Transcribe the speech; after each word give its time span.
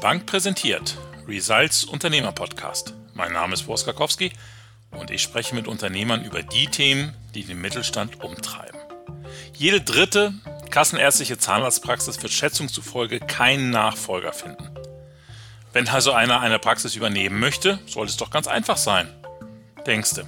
Bank 0.00 0.24
präsentiert 0.24 0.96
Results 1.28 1.84
Unternehmer 1.84 2.32
Podcast. 2.32 2.94
Mein 3.12 3.34
Name 3.34 3.52
ist 3.52 3.64
Boris 3.64 3.84
Karkowski 3.84 4.32
und 4.92 5.10
ich 5.10 5.20
spreche 5.20 5.54
mit 5.54 5.68
Unternehmern 5.68 6.24
über 6.24 6.42
die 6.42 6.68
Themen, 6.68 7.14
die 7.34 7.44
den 7.44 7.60
Mittelstand 7.60 8.24
umtreiben. 8.24 8.80
Jede 9.52 9.82
dritte 9.82 10.32
kassenärztliche 10.70 11.36
Zahnarztpraxis 11.36 12.22
wird 12.22 12.32
Schätzung 12.32 12.68
zufolge 12.68 13.20
keinen 13.20 13.68
Nachfolger 13.68 14.32
finden. 14.32 14.70
Wenn 15.74 15.86
also 15.86 16.12
einer 16.12 16.40
eine 16.40 16.58
Praxis 16.58 16.96
übernehmen 16.96 17.38
möchte, 17.38 17.78
soll 17.86 18.06
es 18.06 18.16
doch 18.16 18.30
ganz 18.30 18.46
einfach 18.46 18.78
sein. 18.78 19.06
Denkste. 19.86 20.26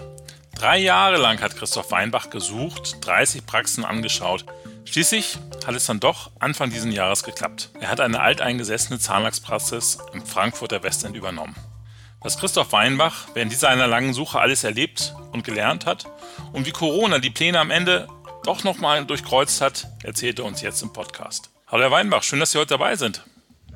Drei 0.54 0.76
Jahre 0.80 1.16
lang 1.16 1.40
hat 1.40 1.56
Christoph 1.56 1.90
Weinbach 1.90 2.28
gesucht, 2.28 2.98
30 3.00 3.46
Praxen 3.46 3.86
angeschaut. 3.86 4.44
Schließlich 4.84 5.38
hat 5.66 5.74
es 5.74 5.86
dann 5.86 6.00
doch 6.00 6.32
Anfang 6.38 6.70
dieses 6.70 6.92
Jahres 6.92 7.22
geklappt. 7.22 7.70
Er 7.80 7.88
hat 7.88 8.00
eine 8.00 8.20
alteingesessene 8.20 8.98
Zahnarztpraxis 8.98 9.98
im 10.12 10.24
Frankfurter 10.26 10.82
Westend 10.82 11.16
übernommen. 11.16 11.56
Was 12.20 12.38
Christoph 12.38 12.72
Weinbach 12.72 13.28
während 13.34 13.50
dieser 13.50 13.68
einer 13.68 13.86
langen 13.86 14.12
Suche 14.12 14.38
alles 14.38 14.64
erlebt 14.64 15.14
und 15.32 15.44
gelernt 15.44 15.86
hat 15.86 16.06
und 16.52 16.66
wie 16.66 16.72
Corona 16.72 17.18
die 17.18 17.30
Pläne 17.30 17.58
am 17.58 17.70
Ende 17.70 18.06
doch 18.44 18.64
nochmal 18.64 19.04
durchkreuzt 19.04 19.60
hat, 19.60 19.88
erzählt 20.02 20.38
er 20.38 20.44
uns 20.44 20.62
jetzt 20.62 20.82
im 20.82 20.92
Podcast. 20.92 21.50
Hallo 21.68 21.84
Herr 21.84 21.90
Weinbach, 21.90 22.22
schön, 22.22 22.40
dass 22.40 22.52
Sie 22.52 22.58
heute 22.58 22.74
dabei 22.74 22.96
sind. 22.96 23.24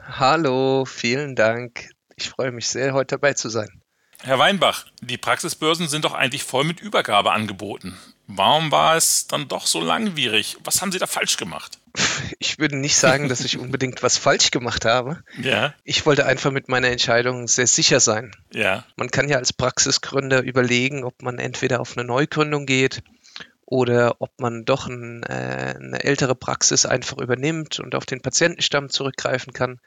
Hallo, 0.09 0.85
vielen 0.85 1.35
Dank. 1.35 1.91
Ich 2.17 2.29
freue 2.29 2.53
mich 2.53 2.69
sehr, 2.69 2.93
heute 2.93 3.17
dabei 3.17 3.33
zu 3.33 3.49
sein. 3.49 3.83
Herr 4.27 4.41
Weinbach, 4.41 4.87
die 5.03 5.19
Praxisbörsen 5.19 5.87
sind 5.87 6.05
doch 6.05 6.13
eigentlich 6.13 6.43
voll 6.43 6.65
mit 6.65 6.81
Übergabeangeboten. 6.81 7.97
Warum 8.27 8.73
war 8.73 8.97
es 8.97 9.29
dann 9.29 9.47
doch 9.47 9.69
so 9.69 9.81
langwierig? 9.81 10.57
Was 10.65 10.83
haben 10.83 10.91
Sie 10.91 10.99
da 10.99 11.07
falsch 11.07 11.37
gemacht? 11.37 11.79
Ich 12.39 12.59
würde 12.59 12.77
nicht 12.77 12.97
sagen, 12.97 13.29
dass 13.29 13.41
ich 13.43 13.59
unbedingt 13.59 14.03
was 14.03 14.17
falsch 14.17 14.51
gemacht 14.51 14.85
habe. 14.85 15.23
Ja. 15.41 15.75
Ich 15.85 16.07
wollte 16.07 16.27
einfach 16.27 16.51
mit 16.51 16.69
meiner 16.69 16.89
Entscheidung 16.89 17.47
sehr 17.47 17.67
sicher 17.67 18.01
sein. 18.01 18.35
Ja. 18.53 18.85
Man 18.97 19.11
kann 19.11 19.29
ja 19.29 19.37
als 19.37 19.53
Praxisgründer 19.53 20.43
überlegen, 20.43 21.05
ob 21.05 21.23
man 21.23 21.39
entweder 21.39 21.81
auf 21.81 21.97
eine 21.97 22.07
Neugründung 22.07 22.67
geht 22.67 23.03
oder 23.67 24.17
ob 24.21 24.41
man 24.41 24.65
doch 24.65 24.87
ein, 24.87 25.23
äh, 25.25 25.75
eine 25.77 26.03
ältere 26.03 26.35
Praxis 26.35 26.87
einfach 26.87 27.19
übernimmt 27.19 27.79
und 27.79 27.95
auf 27.95 28.07
den 28.07 28.23
Patientenstamm 28.23 28.89
zurückgreifen 28.89 29.53
kann. 29.53 29.81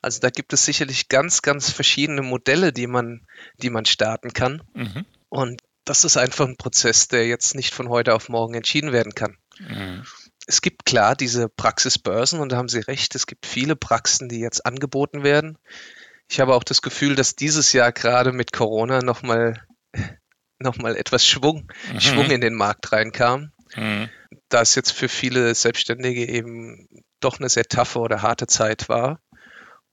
Also 0.00 0.20
da 0.20 0.30
gibt 0.30 0.52
es 0.52 0.64
sicherlich 0.64 1.08
ganz, 1.08 1.42
ganz 1.42 1.70
verschiedene 1.70 2.22
Modelle, 2.22 2.72
die 2.72 2.86
man, 2.86 3.26
die 3.60 3.70
man 3.70 3.84
starten 3.84 4.32
kann. 4.32 4.62
Mhm. 4.74 5.04
Und 5.28 5.62
das 5.84 6.04
ist 6.04 6.16
einfach 6.16 6.46
ein 6.46 6.56
Prozess, 6.56 7.08
der 7.08 7.26
jetzt 7.26 7.54
nicht 7.54 7.74
von 7.74 7.88
heute 7.88 8.14
auf 8.14 8.28
morgen 8.28 8.54
entschieden 8.54 8.92
werden 8.92 9.14
kann. 9.14 9.36
Mhm. 9.58 10.04
Es 10.46 10.62
gibt 10.62 10.86
klar 10.86 11.16
diese 11.16 11.48
Praxisbörsen 11.48 12.40
und 12.40 12.52
da 12.52 12.56
haben 12.56 12.68
Sie 12.68 12.80
recht, 12.80 13.14
es 13.14 13.26
gibt 13.26 13.46
viele 13.46 13.76
Praxen, 13.76 14.28
die 14.28 14.40
jetzt 14.40 14.64
angeboten 14.64 15.22
werden. 15.22 15.58
Ich 16.28 16.40
habe 16.40 16.54
auch 16.54 16.64
das 16.64 16.82
Gefühl, 16.82 17.16
dass 17.16 17.36
dieses 17.36 17.72
Jahr 17.72 17.92
gerade 17.92 18.32
mit 18.32 18.52
Corona 18.52 19.00
nochmal 19.00 19.66
noch 20.58 20.76
mal 20.76 20.96
etwas 20.96 21.26
Schwung, 21.26 21.70
Mhm. 21.92 22.00
Schwung 22.00 22.30
in 22.30 22.40
den 22.40 22.54
Markt 22.54 22.92
reinkam. 22.92 23.52
Mhm. 23.76 24.08
Da 24.48 24.60
es 24.60 24.74
jetzt 24.74 24.92
für 24.92 25.08
viele 25.08 25.54
Selbstständige 25.54 26.26
eben 26.28 26.88
doch 27.20 27.38
eine 27.38 27.48
sehr 27.48 27.64
taffe 27.64 28.00
oder 28.00 28.22
harte 28.22 28.46
Zeit 28.46 28.88
war. 28.88 29.20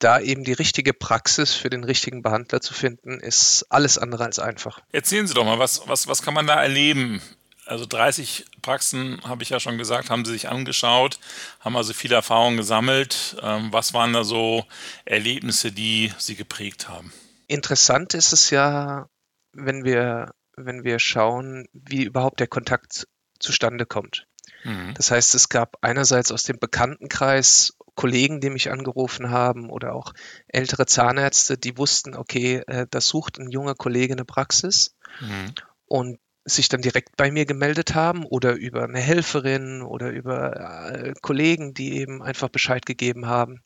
Da 0.06 0.20
eben 0.20 0.44
die 0.44 0.53
richtige 0.53 0.94
Praxis 0.94 1.56
für 1.56 1.72
den 1.72 1.84
richtigen 1.84 2.22
Behandler 2.22 2.61
zu 2.61 2.75
finden, 2.75 3.20
ist 3.20 3.66
alles 3.71 3.98
andere 3.98 4.23
als 4.23 4.38
einfach. 4.38 4.80
Erzählen 4.92 5.26
Sie 5.26 5.33
doch 5.33 5.45
mal, 5.45 5.58
was, 5.58 5.88
was, 5.88 6.08
was 6.08 6.21
kann 6.21 6.36
man 6.36 6.45
da 6.45 6.61
erleben? 6.61 7.23
Also 7.66 7.88
30 7.88 8.45
Praxen, 8.61 9.20
habe 9.23 9.42
ich 9.42 9.49
ja 9.49 9.60
schon 9.60 9.80
gesagt, 9.80 10.11
haben 10.11 10.23
Sie 10.23 10.33
sich 10.33 10.48
angeschaut, 10.48 11.17
haben 11.60 11.76
also 11.76 11.92
viel 11.93 12.11
Erfahrung 12.11 12.55
gesammelt. 12.55 13.36
Ähm, 13.42 13.73
was 13.73 13.95
waren 13.95 14.14
da 14.14 14.23
so 14.23 14.64
Erlebnisse, 15.05 15.71
die 15.71 16.14
Sie 16.20 16.36
geprägt 16.36 16.87
haben? 16.87 17.11
Interessant 17.48 18.14
ist 18.14 18.32
es 18.32 18.52
ja, 18.52 19.10
wenn 19.54 19.86
wir, 19.86 20.36
wenn 20.55 20.83
wir 20.83 20.99
schauen, 20.99 21.67
wie 21.73 22.04
überhaupt 22.04 22.39
der 22.39 22.48
Kontakt 22.48 23.08
zustande 23.39 23.87
kommt. 23.87 24.27
Mhm. 24.66 24.93
Das 24.93 25.10
heißt, 25.10 25.33
es 25.33 25.49
gab 25.49 25.77
einerseits 25.82 26.32
aus 26.32 26.43
dem 26.43 26.60
Bekanntenkreis 26.60 27.73
Kollegen, 27.95 28.42
die 28.42 28.50
mich 28.50 28.72
angerufen 28.72 29.30
haben 29.30 29.70
oder 29.70 29.95
auch 29.95 30.14
ältere 30.48 30.86
Zahnärzte, 30.86 31.58
die 31.58 31.78
wussten, 31.78 32.16
okay, 32.16 32.61
äh, 32.67 32.86
da 32.89 33.02
sucht 33.02 33.39
ein 33.39 33.50
junger 33.50 33.76
Kollege 33.76 34.14
eine 34.14 34.26
Praxis 34.26 34.95
Mhm. 35.22 35.54
und 35.86 36.20
sich 36.44 36.70
dann 36.70 36.82
direkt 36.82 37.16
bei 37.17 37.32
mir 37.32 37.45
gemeldet 37.45 37.95
haben 37.95 38.26
oder 38.26 38.54
über 38.54 38.84
eine 38.84 39.00
Helferin 39.00 39.82
oder 39.82 40.11
über 40.11 40.92
äh, 40.94 41.14
Kollegen, 41.22 41.73
die 41.73 41.98
eben 41.98 42.22
einfach 42.22 42.50
Bescheid 42.50 42.86
gegeben 42.86 43.26
haben 43.26 43.61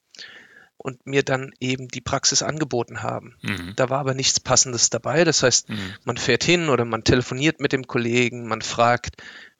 und 0.78 1.06
mir 1.06 1.23
dann 1.23 1.51
eben 1.59 1.89
die 1.89 2.00
Praxis 2.00 2.41
angeboten 2.41 3.03
haben. 3.03 3.35
Mhm. 3.41 3.73
Da 3.75 3.89
war 3.89 4.00
aber 4.00 4.13
nichts 4.13 4.39
Passendes 4.39 4.89
dabei. 4.89 5.25
Das 5.25 5.44
heißt, 5.44 5.68
Mhm. 5.69 5.95
man 6.06 6.16
fährt 6.18 6.44
hin 6.45 6.69
oder 6.69 6.85
man 6.85 7.03
telefoniert 7.03 7.59
mit 7.59 7.73
dem 7.73 7.85
Kollegen, 7.85 8.47
man 8.47 8.62
fragt, 8.62 9.18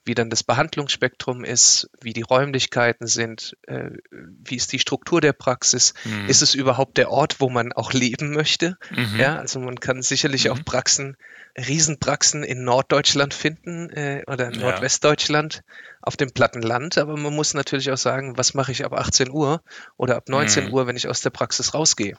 wie 0.10 0.16
dann 0.16 0.32
das 0.32 0.42
Behandlungsspektrum 0.42 1.44
ist, 1.44 1.88
wie 2.02 2.14
die 2.14 2.24
Räumlichkeiten 2.24 3.06
sind, 3.06 3.56
äh, 3.68 3.92
wie 4.10 4.56
ist 4.56 4.72
die 4.72 4.80
Struktur 4.80 5.22
der 5.22 5.34
Praxis, 5.34 5.94
Mhm. 6.04 6.28
ist 6.28 6.42
es 6.42 6.56
überhaupt 6.56 6.98
der 6.98 7.12
Ort, 7.12 7.40
wo 7.40 7.48
man 7.52 7.74
auch 7.74 7.94
leben 7.94 8.32
möchte? 8.32 8.76
Mhm. 8.90 9.20
Ja, 9.20 9.36
also 9.36 9.60
man 9.60 9.80
kann 9.80 10.02
sicherlich 10.02 10.46
Mhm. 10.46 10.52
auch 10.52 10.66
Praxen, 10.66 11.16
Riesenpraxen 11.56 12.42
in 12.42 12.64
Norddeutschland 12.64 13.36
finden 13.36 13.92
äh, 13.92 14.24
oder 14.26 14.48
in 14.48 14.56
Ja. 14.56 14.62
Nordwestdeutschland 14.62 15.62
auf 16.02 16.18
dem 16.18 16.32
platten 16.32 16.64
Land, 16.64 16.98
aber 16.98 17.16
man 17.16 17.36
muss 17.36 17.54
natürlich 17.54 17.92
auch 17.92 17.98
sagen, 17.98 18.36
was 18.36 18.56
mache 18.56 18.72
ich 18.72 18.84
ab 18.84 18.94
18 18.94 19.30
Uhr 19.30 19.62
oder 19.96 20.16
ab 20.16 20.28
19 20.28 20.66
Mhm. 20.66 20.74
Uhr, 20.74 20.88
wenn 20.88 20.96
ich 20.96 21.08
aus 21.08 21.22
der 21.22 21.30
Praxis 21.30 21.76
rausgehe? 21.76 22.18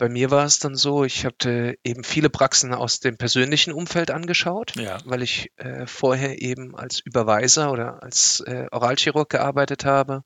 Bei 0.00 0.08
mir 0.08 0.30
war 0.30 0.46
es 0.46 0.58
dann 0.58 0.76
so, 0.76 1.04
ich 1.04 1.26
hatte 1.26 1.76
eben 1.84 2.04
viele 2.04 2.30
Praxen 2.30 2.72
aus 2.72 3.00
dem 3.00 3.18
persönlichen 3.18 3.70
Umfeld 3.74 4.10
angeschaut, 4.10 4.74
Ja. 4.76 4.96
weil 5.04 5.20
ich 5.20 5.52
äh, 5.56 5.86
vorher 5.86 6.40
eben 6.40 6.74
als 6.74 7.00
Überweiser 7.00 7.70
oder 7.70 8.02
als 8.02 8.40
äh, 8.40 8.66
Oralchirurg 8.72 9.28
gearbeitet 9.28 9.84
habe 9.84 10.24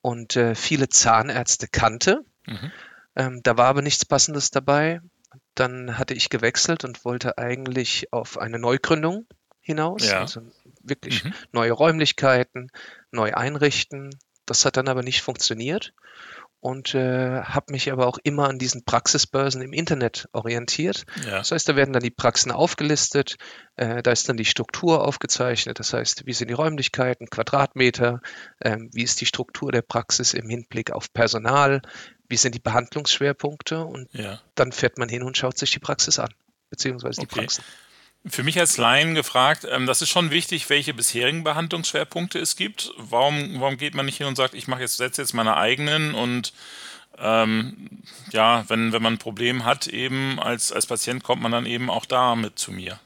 und 0.00 0.36
äh, 0.36 0.54
viele 0.54 0.88
Zahnärzte 0.88 1.68
kannte. 1.68 2.24
Mhm. 2.46 2.72
Ähm, 3.14 3.40
da 3.42 3.58
war 3.58 3.66
aber 3.66 3.82
nichts 3.82 4.06
Passendes 4.06 4.50
dabei. 4.50 5.02
Dann 5.54 5.98
hatte 5.98 6.14
ich 6.14 6.30
gewechselt 6.30 6.82
und 6.84 7.04
wollte 7.04 7.36
eigentlich 7.36 8.10
auf 8.14 8.38
eine 8.38 8.58
Neugründung 8.58 9.26
hinaus, 9.60 10.08
Ja. 10.08 10.20
also 10.20 10.40
wirklich 10.82 11.22
Mhm. 11.22 11.34
neue 11.52 11.72
Räumlichkeiten, 11.72 12.70
neu 13.10 13.34
einrichten. 13.34 14.08
Das 14.46 14.64
hat 14.64 14.78
dann 14.78 14.88
aber 14.88 15.02
nicht 15.02 15.20
funktioniert 15.20 15.92
und 16.62 16.94
äh, 16.94 17.42
habe 17.42 17.72
mich 17.72 17.90
aber 17.90 18.06
auch 18.06 18.18
immer 18.22 18.48
an 18.48 18.60
diesen 18.60 18.84
Praxisbörsen 18.84 19.60
im 19.62 19.72
Internet 19.72 20.28
orientiert. 20.32 21.04
Ja. 21.26 21.38
Das 21.38 21.50
heißt, 21.50 21.68
da 21.68 21.74
werden 21.74 21.92
dann 21.92 22.04
die 22.04 22.10
Praxen 22.10 22.52
aufgelistet, 22.52 23.36
äh, 23.74 24.00
da 24.00 24.12
ist 24.12 24.28
dann 24.28 24.36
die 24.36 24.44
Struktur 24.44 25.04
aufgezeichnet, 25.04 25.80
das 25.80 25.92
heißt, 25.92 26.24
wie 26.24 26.32
sind 26.32 26.48
die 26.48 26.54
Räumlichkeiten, 26.54 27.26
Quadratmeter, 27.28 28.20
ähm, 28.62 28.90
wie 28.92 29.02
ist 29.02 29.20
die 29.20 29.26
Struktur 29.26 29.72
der 29.72 29.82
Praxis 29.82 30.34
im 30.34 30.48
Hinblick 30.48 30.92
auf 30.92 31.12
Personal, 31.12 31.82
wie 32.28 32.36
sind 32.36 32.54
die 32.54 32.60
Behandlungsschwerpunkte 32.60 33.84
und 33.84 34.08
Ja. 34.12 34.40
dann 34.54 34.70
fährt 34.70 34.98
man 34.98 35.08
hin 35.08 35.24
und 35.24 35.36
schaut 35.36 35.58
sich 35.58 35.72
die 35.72 35.80
Praxis 35.80 36.20
an, 36.20 36.32
beziehungsweise 36.70 37.20
die 37.22 37.26
Okay. 37.26 37.40
Praxen. 37.40 37.64
Für 38.24 38.44
mich 38.44 38.58
als 38.60 38.76
Laien 38.76 39.14
gefragt, 39.14 39.66
ähm, 39.68 39.86
das 39.86 40.00
ist 40.00 40.10
schon 40.10 40.30
wichtig, 40.30 40.70
welche 40.70 40.94
bisherigen 40.94 41.42
Behandlungsschwerpunkte 41.42 42.38
es 42.38 42.54
gibt. 42.54 42.92
Warum, 42.96 43.60
warum 43.60 43.76
geht 43.76 43.94
man 43.94 44.06
nicht 44.06 44.18
hin 44.18 44.28
und 44.28 44.36
sagt, 44.36 44.54
ich 44.54 44.68
mache 44.68 44.82
jetzt, 44.82 44.96
setze 44.96 45.22
jetzt 45.22 45.34
meine 45.34 45.56
eigenen 45.56 46.14
und 46.14 46.52
ähm, 47.18 48.02
ja, 48.30 48.64
wenn, 48.68 48.92
wenn 48.92 49.02
man 49.02 49.14
ein 49.14 49.18
Problem 49.18 49.64
hat, 49.64 49.86
eben 49.86 50.40
als, 50.40 50.72
als 50.72 50.86
Patient 50.86 51.22
kommt 51.22 51.42
man 51.42 51.52
dann 51.52 51.66
eben 51.66 51.90
auch 51.90 52.06
da 52.06 52.36
mit 52.36 52.58
zu 52.58 52.72
mir. 52.72 52.98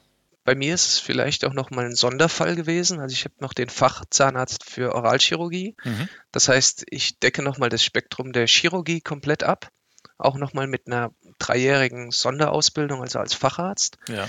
Bei 0.44 0.54
mir 0.54 0.74
ist 0.74 0.86
es 0.86 0.98
vielleicht 1.00 1.44
auch 1.44 1.52
noch 1.52 1.70
mal 1.70 1.86
ein 1.86 1.96
Sonderfall 1.96 2.54
gewesen. 2.54 3.00
Also 3.00 3.12
ich 3.14 3.24
habe 3.24 3.34
noch 3.40 3.52
den 3.52 3.68
Fachzahnarzt 3.68 4.64
für 4.64 4.94
Oralchirurgie. 4.94 5.74
Mhm. 5.82 6.08
Das 6.30 6.48
heißt, 6.48 6.84
ich 6.88 7.18
decke 7.18 7.42
noch 7.42 7.58
mal 7.58 7.68
das 7.68 7.82
Spektrum 7.82 8.32
der 8.32 8.46
Chirurgie 8.46 9.00
komplett 9.00 9.42
ab, 9.42 9.70
auch 10.18 10.36
noch 10.36 10.52
mal 10.52 10.68
mit 10.68 10.86
einer 10.86 11.10
dreijährigen 11.38 12.12
Sonderausbildung, 12.12 13.02
also 13.02 13.18
als 13.18 13.34
Facharzt. 13.34 13.98
Ja. 14.08 14.28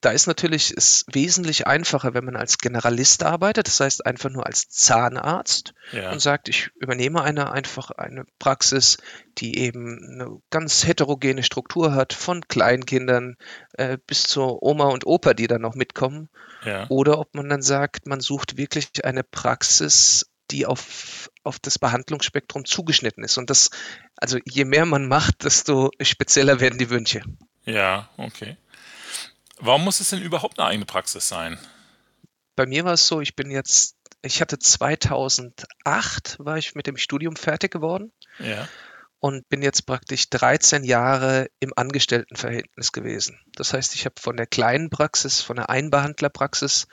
Da 0.00 0.10
ist 0.10 0.26
natürlich 0.26 0.72
es 0.74 1.04
wesentlich 1.12 1.66
einfacher, 1.66 2.14
wenn 2.14 2.24
man 2.24 2.36
als 2.36 2.56
Generalist 2.56 3.22
arbeitet, 3.22 3.66
das 3.66 3.80
heißt 3.80 4.06
einfach 4.06 4.30
nur 4.30 4.46
als 4.46 4.68
Zahnarzt 4.68 5.74
Ja. 5.92 6.10
und 6.10 6.20
sagt, 6.20 6.48
ich 6.48 6.70
übernehme 6.76 7.22
eine 7.22 7.52
einfach 7.52 7.90
eine 7.90 8.24
Praxis, 8.38 8.96
die 9.38 9.58
eben 9.58 9.98
eine 10.02 10.38
ganz 10.48 10.86
heterogene 10.86 11.42
Struktur 11.42 11.94
hat, 11.94 12.14
von 12.14 12.46
Kleinkindern 12.48 13.36
äh, 13.74 13.98
bis 14.06 14.22
zur 14.22 14.62
Oma 14.62 14.84
und 14.86 15.06
Opa, 15.06 15.34
die 15.34 15.46
dann 15.46 15.60
noch 15.60 15.74
mitkommen. 15.74 16.30
Ja. 16.64 16.86
Oder 16.88 17.18
ob 17.18 17.34
man 17.34 17.48
dann 17.48 17.62
sagt, 17.62 18.06
man 18.06 18.20
sucht 18.20 18.56
wirklich 18.56 19.04
eine 19.04 19.22
Praxis, 19.22 20.30
die 20.50 20.66
auf, 20.66 21.30
auf 21.44 21.58
das 21.58 21.78
Behandlungsspektrum 21.78 22.64
zugeschnitten 22.64 23.22
ist. 23.22 23.38
Und 23.38 23.50
das, 23.50 23.70
also 24.16 24.38
je 24.44 24.64
mehr 24.64 24.86
man 24.86 25.06
macht, 25.06 25.44
desto 25.44 25.90
spezieller 26.00 26.60
werden 26.60 26.78
die 26.78 26.90
Wünsche. 26.90 27.22
Ja, 27.64 28.08
okay. 28.16 28.56
Warum 29.60 29.84
muss 29.84 30.00
es 30.00 30.10
denn 30.10 30.22
überhaupt 30.22 30.58
eine 30.58 30.68
eigene 30.68 30.86
Praxis 30.86 31.28
sein? 31.28 31.58
Bei 32.56 32.66
mir 32.66 32.84
war 32.84 32.94
es 32.94 33.06
so, 33.06 33.20
ich 33.20 33.36
bin 33.36 33.50
jetzt, 33.50 33.96
ich 34.22 34.40
hatte 34.40 34.58
2008, 34.58 36.36
war 36.38 36.58
ich 36.58 36.74
mit 36.74 36.86
dem 36.86 36.96
Studium 36.96 37.36
fertig 37.36 37.70
geworden 37.70 38.12
Ja. 38.38 38.68
und 39.18 39.48
bin 39.48 39.62
jetzt 39.62 39.86
praktisch 39.86 40.28
13 40.30 40.84
Jahre 40.84 41.48
im 41.60 41.72
Angestelltenverhältnis 41.76 42.92
gewesen. 42.92 43.40
Das 43.54 43.72
heißt, 43.72 43.94
ich 43.94 44.04
habe 44.04 44.20
von 44.20 44.36
der 44.36 44.46
kleinen 44.46 44.90
Praxis, 44.90 45.40
von 45.40 45.56
der 45.56 45.70
Einbehandlerpraxis 45.70 46.86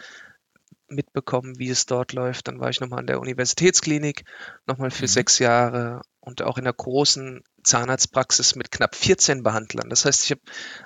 mitbekommen, 0.89 1.59
wie 1.59 1.69
es 1.69 1.85
dort 1.85 2.13
läuft. 2.13 2.47
Dann 2.47 2.59
war 2.59 2.69
ich 2.69 2.79
nochmal 2.79 2.99
an 2.99 3.07
der 3.07 3.19
Universitätsklinik, 3.19 4.23
nochmal 4.65 4.91
für 4.91 5.03
mhm. 5.03 5.09
sechs 5.09 5.39
Jahre 5.39 6.01
und 6.19 6.41
auch 6.41 6.57
in 6.57 6.65
der 6.65 6.73
großen 6.73 7.43
Zahnarztpraxis 7.63 8.55
mit 8.55 8.71
knapp 8.71 8.95
14 8.95 9.43
Behandlern. 9.43 9.89
Das 9.89 10.05
heißt, 10.05 10.23
ich 10.25 10.31
habe 10.31 10.41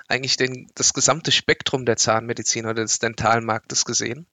eigentlich 0.08 0.36
den, 0.36 0.68
das 0.74 0.94
gesamte 0.94 1.32
Spektrum 1.32 1.84
der 1.84 1.96
Zahnmedizin 1.96 2.66
oder 2.66 2.82
des 2.82 2.98
Dentalmarktes 2.98 3.84
gesehen. 3.84 4.26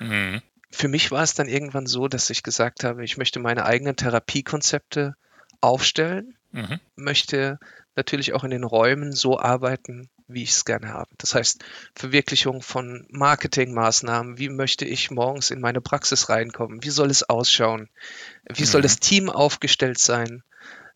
Mhm. 0.00 0.42
Für 0.70 0.88
mich 0.88 1.10
war 1.10 1.22
es 1.22 1.34
dann 1.34 1.48
irgendwann 1.48 1.86
so, 1.86 2.08
dass 2.08 2.30
ich 2.30 2.42
gesagt 2.42 2.84
habe, 2.84 3.04
ich 3.04 3.16
möchte 3.16 3.40
meine 3.40 3.64
eigenen 3.64 3.96
Therapiekonzepte 3.96 5.14
aufstellen, 5.60 6.36
mhm. 6.52 6.80
möchte 6.94 7.58
natürlich 7.96 8.32
auch 8.32 8.44
in 8.44 8.50
den 8.50 8.64
Räumen 8.64 9.12
so 9.12 9.38
arbeiten, 9.38 10.08
wie 10.28 10.42
ich 10.42 10.50
es 10.50 10.64
gerne 10.64 10.88
habe. 10.88 11.10
Das 11.18 11.34
heißt, 11.34 11.64
Verwirklichung 11.94 12.62
von 12.62 13.06
Marketingmaßnahmen, 13.10 14.38
wie 14.38 14.50
möchte 14.50 14.84
ich 14.84 15.10
morgens 15.10 15.50
in 15.50 15.60
meine 15.60 15.80
Praxis 15.80 16.28
reinkommen, 16.28 16.84
wie 16.84 16.90
soll 16.90 17.10
es 17.10 17.22
ausschauen, 17.22 17.88
wie 18.52 18.62
mhm. 18.62 18.66
soll 18.66 18.82
das 18.82 19.00
Team 19.00 19.30
aufgestellt 19.30 19.98
sein, 19.98 20.42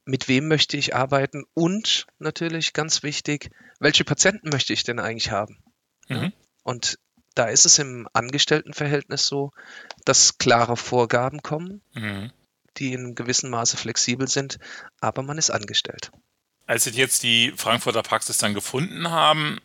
mit 0.04 0.28
wem 0.28 0.48
möchte 0.48 0.76
ich 0.76 0.94
arbeiten 0.94 1.44
und 1.54 2.06
natürlich 2.18 2.72
ganz 2.72 3.02
wichtig, 3.02 3.50
welche 3.80 4.04
Patienten 4.04 4.50
möchte 4.50 4.72
ich 4.72 4.84
denn 4.84 4.98
eigentlich 4.98 5.30
haben. 5.30 5.58
Mhm. 6.08 6.32
Und 6.62 6.98
da 7.34 7.46
ist 7.46 7.64
es 7.64 7.78
im 7.78 8.08
Angestelltenverhältnis 8.12 9.26
so, 9.26 9.52
dass 10.04 10.38
klare 10.38 10.76
Vorgaben 10.76 11.40
kommen, 11.40 11.82
mhm. 11.94 12.30
die 12.76 12.92
in 12.92 13.14
gewissem 13.14 13.50
Maße 13.50 13.76
flexibel 13.76 14.28
sind, 14.28 14.58
aber 15.00 15.22
man 15.22 15.38
ist 15.38 15.50
angestellt. 15.50 16.10
Als 16.72 16.84
Sie 16.84 16.90
jetzt 16.92 17.22
die 17.22 17.52
Frankfurter 17.54 18.02
Praxis 18.02 18.38
dann 18.38 18.54
gefunden 18.54 19.10
haben, 19.10 19.60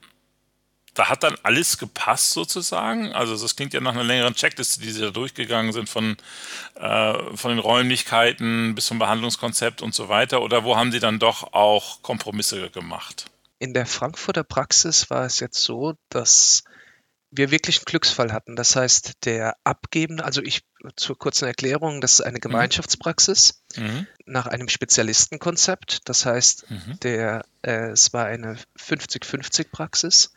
da 0.94 1.08
hat 1.08 1.24
dann 1.24 1.38
alles 1.42 1.78
gepasst 1.78 2.32
sozusagen. 2.32 3.14
Also 3.14 3.38
das 3.38 3.56
klingt 3.56 3.74
ja 3.74 3.80
nach 3.80 3.94
einer 3.94 4.04
längeren 4.04 4.36
Checkliste, 4.36 4.82
die 4.82 4.92
Sie 4.92 5.00
da 5.00 5.12
durchgegangen 5.12 5.72
sind 5.72 5.88
von, 5.88 6.18
äh, 6.76 7.14
von 7.34 7.52
den 7.52 7.60
Räumlichkeiten 7.60 8.76
bis 8.76 8.88
zum 8.88 9.00
Behandlungskonzept 9.00 9.82
und 9.82 9.96
so 9.96 10.10
weiter. 10.10 10.42
Oder 10.42 10.66
wo 10.66 10.76
haben 10.76 10.92
Sie 10.92 11.00
dann 11.00 11.18
doch 11.18 11.54
auch 11.54 12.02
Kompromisse 12.02 12.70
gemacht? 12.72 13.28
In 13.58 13.74
der 13.74 13.86
Frankfurter 13.86 14.44
Praxis 14.44 15.10
war 15.10 15.24
es 15.24 15.40
jetzt 15.40 15.64
so, 15.64 15.94
dass 16.10 16.66
wir 17.32 17.52
wirklich 17.52 17.80
einen 17.80 17.86
Glücksfall 17.86 18.32
hatten. 18.32 18.56
Das 18.56 18.76
heißt, 18.76 19.26
der 19.26 19.58
Abgebende, 19.64 20.24
also 20.24 20.42
ich 20.42 20.64
zur 20.96 21.18
kurzen 21.18 21.46
Erklärung, 21.46 22.02
das 22.02 22.14
ist 22.14 22.22
eine 22.22 22.38
mhm. 22.38 22.42
Gemeinschaftspraxis 22.42 23.64
mhm. 23.76 24.08
nach 24.26 24.48
einem 24.48 24.70
Spezialistenkonzept. 24.70 26.02
Das 26.06 26.26
heißt, 26.26 26.70
mhm. 26.70 27.00
der, 27.02 27.46
äh, 27.62 27.90
es 27.90 28.14
war 28.14 28.26
eine 28.26 28.58
50-50-Praxis 28.80 30.32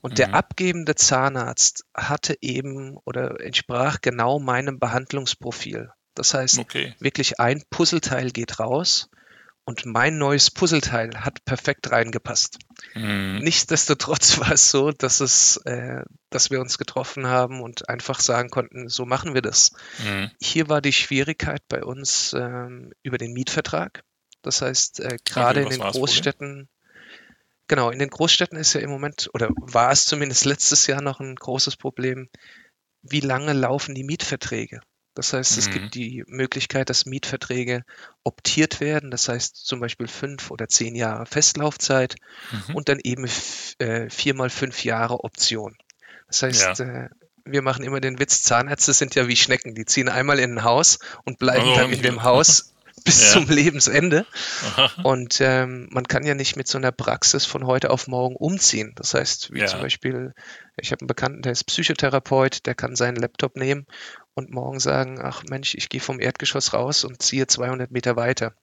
und 0.00 0.12
mhm. 0.12 0.16
der 0.16 0.34
abgebende 0.34 0.94
Zahnarzt 0.96 1.84
hatte 1.94 2.36
eben 2.40 2.96
oder 3.04 3.40
entsprach 3.40 4.00
genau 4.00 4.38
meinem 4.40 4.78
Behandlungsprofil. 4.78 5.90
Das 6.14 6.34
heißt, 6.34 6.58
okay. 6.58 6.94
wirklich 7.00 7.40
ein 7.40 7.62
Puzzleteil 7.70 8.30
geht 8.30 8.60
raus 8.60 9.08
und 9.64 9.86
mein 9.86 10.18
neues 10.18 10.50
Puzzleteil 10.50 11.24
hat 11.24 11.44
perfekt 11.44 11.90
reingepasst. 11.90 12.58
Mhm. 12.94 13.40
Nichtsdestotrotz 13.42 14.38
war 14.40 14.52
es 14.52 14.70
so, 14.70 14.90
dass 14.90 15.20
es, 15.20 15.56
äh, 15.64 16.04
dass 16.34 16.50
wir 16.50 16.60
uns 16.60 16.78
getroffen 16.78 17.26
haben 17.26 17.60
und 17.60 17.88
einfach 17.88 18.20
sagen 18.20 18.50
konnten, 18.50 18.88
so 18.88 19.04
machen 19.06 19.34
wir 19.34 19.42
das. 19.42 19.72
Mhm. 20.04 20.30
Hier 20.40 20.68
war 20.68 20.80
die 20.80 20.92
Schwierigkeit 20.92 21.62
bei 21.68 21.84
uns 21.84 22.34
ähm, 22.34 22.92
über 23.02 23.18
den 23.18 23.32
Mietvertrag. 23.32 24.02
Das 24.42 24.60
heißt, 24.60 25.00
äh, 25.00 25.16
gerade 25.24 25.62
in 25.62 25.70
den 25.70 25.80
Großstädten, 25.80 26.68
genau, 27.68 27.90
in 27.90 27.98
den 27.98 28.10
Großstädten 28.10 28.58
ist 28.58 28.74
ja 28.74 28.80
im 28.80 28.90
Moment, 28.90 29.30
oder 29.32 29.48
war 29.56 29.92
es 29.92 30.04
zumindest 30.04 30.44
letztes 30.44 30.86
Jahr 30.86 31.00
noch 31.00 31.20
ein 31.20 31.36
großes 31.36 31.76
Problem, 31.76 32.28
wie 33.02 33.20
lange 33.20 33.52
laufen 33.52 33.94
die 33.94 34.04
Mietverträge? 34.04 34.80
Das 35.14 35.32
heißt, 35.32 35.58
es 35.58 35.70
gibt 35.70 35.86
mhm. 35.86 35.90
die 35.90 36.24
Möglichkeit, 36.26 36.90
dass 36.90 37.06
Mietverträge 37.06 37.84
optiert 38.24 38.80
werden, 38.80 39.12
das 39.12 39.28
heißt 39.28 39.64
zum 39.64 39.78
Beispiel 39.78 40.08
fünf 40.08 40.50
oder 40.50 40.68
zehn 40.68 40.96
Jahre 40.96 41.24
Festlaufzeit 41.24 42.16
mhm. 42.50 42.74
und 42.74 42.88
dann 42.88 42.98
eben 43.02 43.24
äh, 43.78 44.10
vier 44.10 44.34
mal 44.34 44.50
fünf 44.50 44.82
Jahre 44.84 45.22
Option. 45.22 45.76
Das 46.28 46.42
heißt, 46.42 46.78
ja. 46.78 47.04
äh, 47.04 47.08
wir 47.44 47.62
machen 47.62 47.84
immer 47.84 48.00
den 48.00 48.18
Witz, 48.18 48.42
Zahnärzte 48.42 48.92
sind 48.92 49.14
ja 49.14 49.28
wie 49.28 49.36
Schnecken, 49.36 49.74
die 49.74 49.84
ziehen 49.84 50.08
einmal 50.08 50.38
in 50.38 50.54
ein 50.54 50.64
Haus 50.64 50.98
und 51.24 51.38
bleiben 51.38 51.68
oh, 51.68 51.76
dann 51.76 51.92
in 51.92 52.02
dem 52.02 52.22
Haus 52.22 52.74
bis 53.04 53.22
ja. 53.22 53.32
zum 53.32 53.48
Lebensende. 53.48 54.24
Und 55.02 55.40
ähm, 55.40 55.88
man 55.90 56.04
kann 56.04 56.24
ja 56.24 56.34
nicht 56.34 56.56
mit 56.56 56.68
so 56.68 56.78
einer 56.78 56.92
Praxis 56.92 57.44
von 57.44 57.66
heute 57.66 57.90
auf 57.90 58.06
morgen 58.06 58.36
umziehen. 58.36 58.92
Das 58.96 59.14
heißt, 59.14 59.52
wie 59.52 59.60
ja. 59.60 59.66
zum 59.66 59.80
Beispiel, 59.80 60.32
ich 60.76 60.90
habe 60.90 61.02
einen 61.02 61.08
Bekannten, 61.08 61.42
der 61.42 61.52
ist 61.52 61.64
Psychotherapeut, 61.64 62.66
der 62.66 62.74
kann 62.74 62.96
seinen 62.96 63.16
Laptop 63.16 63.56
nehmen 63.56 63.86
und 64.34 64.50
morgen 64.50 64.80
sagen, 64.80 65.20
ach 65.20 65.42
Mensch, 65.48 65.74
ich 65.74 65.88
gehe 65.88 66.00
vom 66.00 66.20
Erdgeschoss 66.20 66.72
raus 66.72 67.04
und 67.04 67.22
ziehe 67.22 67.46
200 67.46 67.90
Meter 67.90 68.16
weiter. 68.16 68.54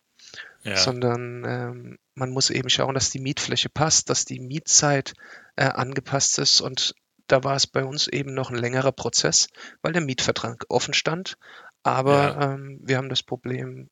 Ja. 0.63 0.77
Sondern 0.77 1.43
ähm, 1.45 1.97
man 2.13 2.29
muss 2.29 2.51
eben 2.51 2.69
schauen, 2.69 2.93
dass 2.93 3.09
die 3.09 3.19
Mietfläche 3.19 3.69
passt, 3.69 4.09
dass 4.09 4.25
die 4.25 4.39
Mietzeit 4.39 5.13
äh, 5.55 5.65
angepasst 5.65 6.37
ist 6.39 6.61
und 6.61 6.93
da 7.31 7.43
war 7.43 7.55
es 7.55 7.67
bei 7.67 7.83
uns 7.83 8.07
eben 8.07 8.33
noch 8.33 8.49
ein 8.49 8.57
längerer 8.57 8.91
Prozess, 8.91 9.47
weil 9.81 9.93
der 9.93 10.01
Mietvertrag 10.01 10.65
offen 10.69 10.93
stand. 10.93 11.37
Aber 11.83 12.13
ja. 12.13 12.53
ähm, 12.53 12.79
wir 12.83 12.97
haben 12.97 13.09
das 13.09 13.23
Problem 13.23 13.89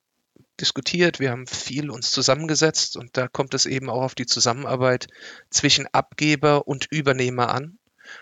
diskutiert, 0.59 1.19
wir 1.19 1.31
haben 1.31 1.47
viel 1.47 1.89
uns 1.89 2.11
zusammengesetzt 2.11 2.97
und 2.97 3.15
da 3.15 3.27
kommt 3.27 3.53
es 3.53 3.65
eben 3.65 3.89
auch 3.89 4.01
auf 4.03 4.15
die 4.15 4.25
Zusammenarbeit 4.25 5.07
zwischen 5.49 5.87
Abgeber 5.91 6.67
und 6.67 6.87
Übernehmer 6.91 7.53
an. 7.53 7.79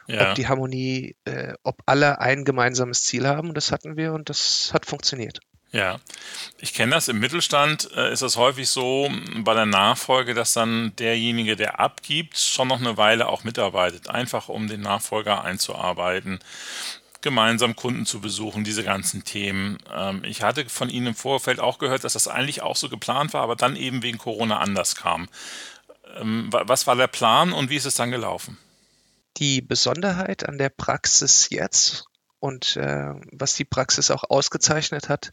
Ja. 0.08 0.30
Ob 0.30 0.36
die 0.36 0.48
Harmonie, 0.48 1.16
äh, 1.24 1.54
ob 1.64 1.81
alle 1.86 2.19
ein 2.19 2.44
gemeinsames 2.44 3.04
Ziel 3.04 3.25
haben, 3.25 3.50
und 3.50 3.54
das 3.56 3.72
hatten 3.72 3.96
wir 3.96 4.14
und 4.14 4.30
das 4.30 4.72
hat 4.74 4.86
funktioniert. 4.86 5.40
Ja, 5.72 6.00
ich 6.60 6.74
kenne 6.74 6.96
das. 6.96 7.07
Im 7.09 7.19
Mittelstand 7.19 7.90
äh, 7.95 8.12
ist 8.12 8.21
es 8.21 8.38
häufig 8.38 8.69
so 8.69 9.12
bei 9.40 9.54
der 9.54 9.66
Nachfolge, 9.66 10.33
dass 10.33 10.54
dann 10.54 10.95
derjenige, 10.95 11.56
der 11.56 11.80
abgibt, 11.80 12.38
schon 12.38 12.69
noch 12.69 12.80
eine 12.80 12.97
Weile 12.97 13.28
auch 13.28 13.44
mitarbeitet, 13.44 14.09
einfach 14.09 14.47
um 14.47 14.68
den 14.68 14.81
Nachfolger 14.81 15.44
einzuarbeiten 15.44 16.40
gemeinsam 17.21 17.76
Kunden 17.76 18.06
zu 18.06 18.21
besuchen, 18.21 18.64
diese 18.64 18.83
ganzen 18.83 19.24
Themen. 19.24 19.80
Ähm, 19.94 20.24
ich 20.24 20.44
hatte 20.44 20.69
von 20.69 20.90
Ihnen 20.90 21.07
im 21.07 21.16
Vorfeld 21.16 21.59
auch 21.59 21.80
gehört, 21.80 22.04
dass 22.04 22.14
das 22.14 22.28
eigentlich 22.28 22.62
auch 22.62 22.76
so 22.76 22.90
geplant 22.90 23.33
war, 23.33 23.42
aber 23.42 23.56
dann 23.56 23.76
eben 23.76 24.04
wegen 24.04 24.18
Corona 24.18 24.59
anders 24.59 24.95
kam. 24.95 25.28
Ähm, 26.16 26.47
was 26.52 26.88
war 26.88 26.95
der 26.95 27.07
Plan 27.07 27.54
und 27.54 27.69
wie 27.69 27.76
ist 27.76 27.86
es 27.86 27.95
dann 27.95 28.12
gelaufen? 28.12 28.57
Die 29.38 29.62
Besonderheit 29.62 30.47
an 30.47 30.57
der 30.57 30.69
Praxis 30.69 31.50
jetzt 31.50 32.06
und 32.39 32.75
äh, 32.75 33.13
was 33.31 33.56
die 33.56 33.65
Praxis 33.65 34.11
auch 34.11 34.23
ausgezeichnet 34.29 35.09
hat, 35.09 35.31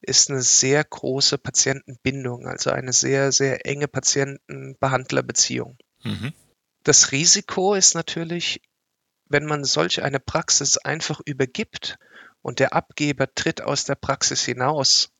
ist 0.00 0.30
eine 0.30 0.42
sehr 0.42 0.84
große 0.84 1.38
Patientenbindung, 1.38 2.46
also 2.46 2.70
eine 2.70 2.92
sehr, 2.92 3.32
sehr 3.32 3.66
enge 3.66 3.88
Patienten-Behandler-Beziehung. 3.88 5.78
Mhm. 6.02 6.32
Das 6.82 7.12
Risiko 7.12 7.74
ist 7.74 7.94
natürlich, 7.94 8.60
wenn 9.28 9.46
man 9.46 9.64
solch 9.64 10.02
eine 10.02 10.20
Praxis 10.20 10.76
einfach 10.78 11.20
übergibt 11.24 11.98
und 12.42 12.58
der 12.58 12.74
Abgeber 12.74 13.32
tritt 13.34 13.62
aus 13.62 13.84
der 13.84 13.94
Praxis 13.94 14.44
hinaus, 14.44 15.10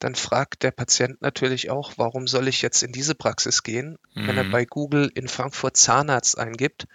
dann 0.00 0.16
fragt 0.16 0.64
der 0.64 0.72
Patient 0.72 1.22
natürlich 1.22 1.70
auch, 1.70 1.92
warum 1.96 2.26
soll 2.26 2.48
ich 2.48 2.60
jetzt 2.60 2.82
in 2.82 2.92
diese 2.92 3.14
Praxis 3.14 3.62
gehen, 3.62 3.96
mhm. 4.14 4.26
wenn 4.26 4.36
er 4.36 4.44
mhm. 4.44 4.50
bei 4.50 4.64
Google 4.64 5.10
in 5.14 5.28
Frankfurt 5.28 5.76
Zahnarzt 5.76 6.36
eingibt 6.36 6.86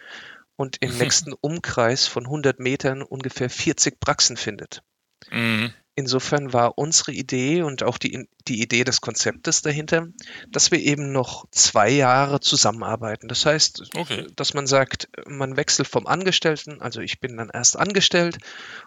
und 0.60 0.76
im 0.82 0.92
nächsten 0.98 1.34
Umkreis 1.34 2.06
von 2.06 2.26
100 2.26 2.60
Metern 2.60 3.02
ungefähr 3.02 3.50
40 3.50 4.00
Praxen 4.02 4.36
findet. 4.36 4.84
Mhm. 5.32 5.74
Insofern 5.96 6.52
war 6.52 6.78
unsere 6.78 7.14
Idee 7.14 7.62
und 7.62 7.84
auch 7.84 7.98
die, 7.98 8.28
die 8.50 8.62
Idee 8.62 8.84
des 8.84 9.02
Konzeptes 9.02 9.62
dahinter, 9.62 10.08
dass 10.50 10.72
wir 10.72 10.80
eben 10.80 11.12
noch 11.12 11.46
zwei 11.52 11.90
Jahre 11.90 12.40
zusammenarbeiten. 12.40 13.28
Das 13.28 13.46
heißt, 13.46 13.96
okay. 13.96 14.28
dass 14.36 14.54
man 14.54 14.68
sagt, 14.68 15.08
man 15.28 15.56
wechselt 15.56 15.88
vom 15.88 16.08
Angestellten, 16.08 16.82
also 16.82 17.00
ich 17.02 17.20
bin 17.20 17.38
dann 17.38 17.50
erst 17.54 17.78
angestellt 17.78 18.38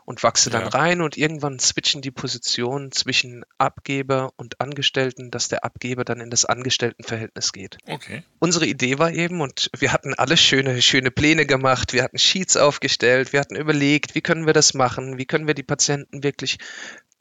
und 0.04 0.22
wachse 0.22 0.50
dann 0.50 0.62
ja. 0.62 0.68
rein 0.68 1.00
und 1.00 1.16
irgendwann 1.16 1.58
switchen 1.58 2.02
die 2.02 2.10
Positionen 2.10 2.92
zwischen 2.92 3.44
Abgeber 3.58 4.32
und 4.36 4.60
Angestellten, 4.60 5.30
dass 5.30 5.48
der 5.48 5.64
Abgeber 5.64 6.04
dann 6.04 6.20
in 6.20 6.30
das 6.30 6.44
Angestelltenverhältnis 6.44 7.52
geht. 7.52 7.78
Okay. 7.86 8.24
Unsere 8.40 8.66
Idee 8.66 8.98
war 8.98 9.12
eben, 9.12 9.40
und 9.40 9.70
wir 9.78 9.92
hatten 9.92 10.14
alle 10.14 10.36
schöne, 10.36 10.82
schöne 10.82 11.10
Pläne 11.10 11.46
gemacht, 11.46 11.92
wir 11.92 12.02
hatten 12.02 12.18
Sheets 12.18 12.56
aufgestellt, 12.56 13.32
wir 13.32 13.40
hatten 13.40 13.56
überlegt, 13.56 14.14
wie 14.14 14.20
können 14.20 14.46
wir 14.46 14.52
das 14.52 14.74
machen, 14.74 15.18
wie 15.18 15.26
können 15.26 15.46
wir 15.46 15.54
die 15.54 15.62
Patienten 15.62 16.24
wirklich 16.24 16.58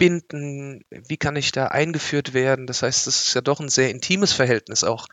binden? 0.01 0.83
Wie 0.89 1.17
kann 1.17 1.35
ich 1.35 1.51
da 1.51 1.67
eingeführt 1.67 2.33
werden? 2.33 2.65
Das 2.65 2.81
heißt, 2.81 3.05
es 3.05 3.27
ist 3.27 3.35
ja 3.35 3.41
doch 3.41 3.59
ein 3.59 3.69
sehr 3.69 3.91
intimes 3.91 4.33
Verhältnis 4.33 4.83
auch. 4.83 5.05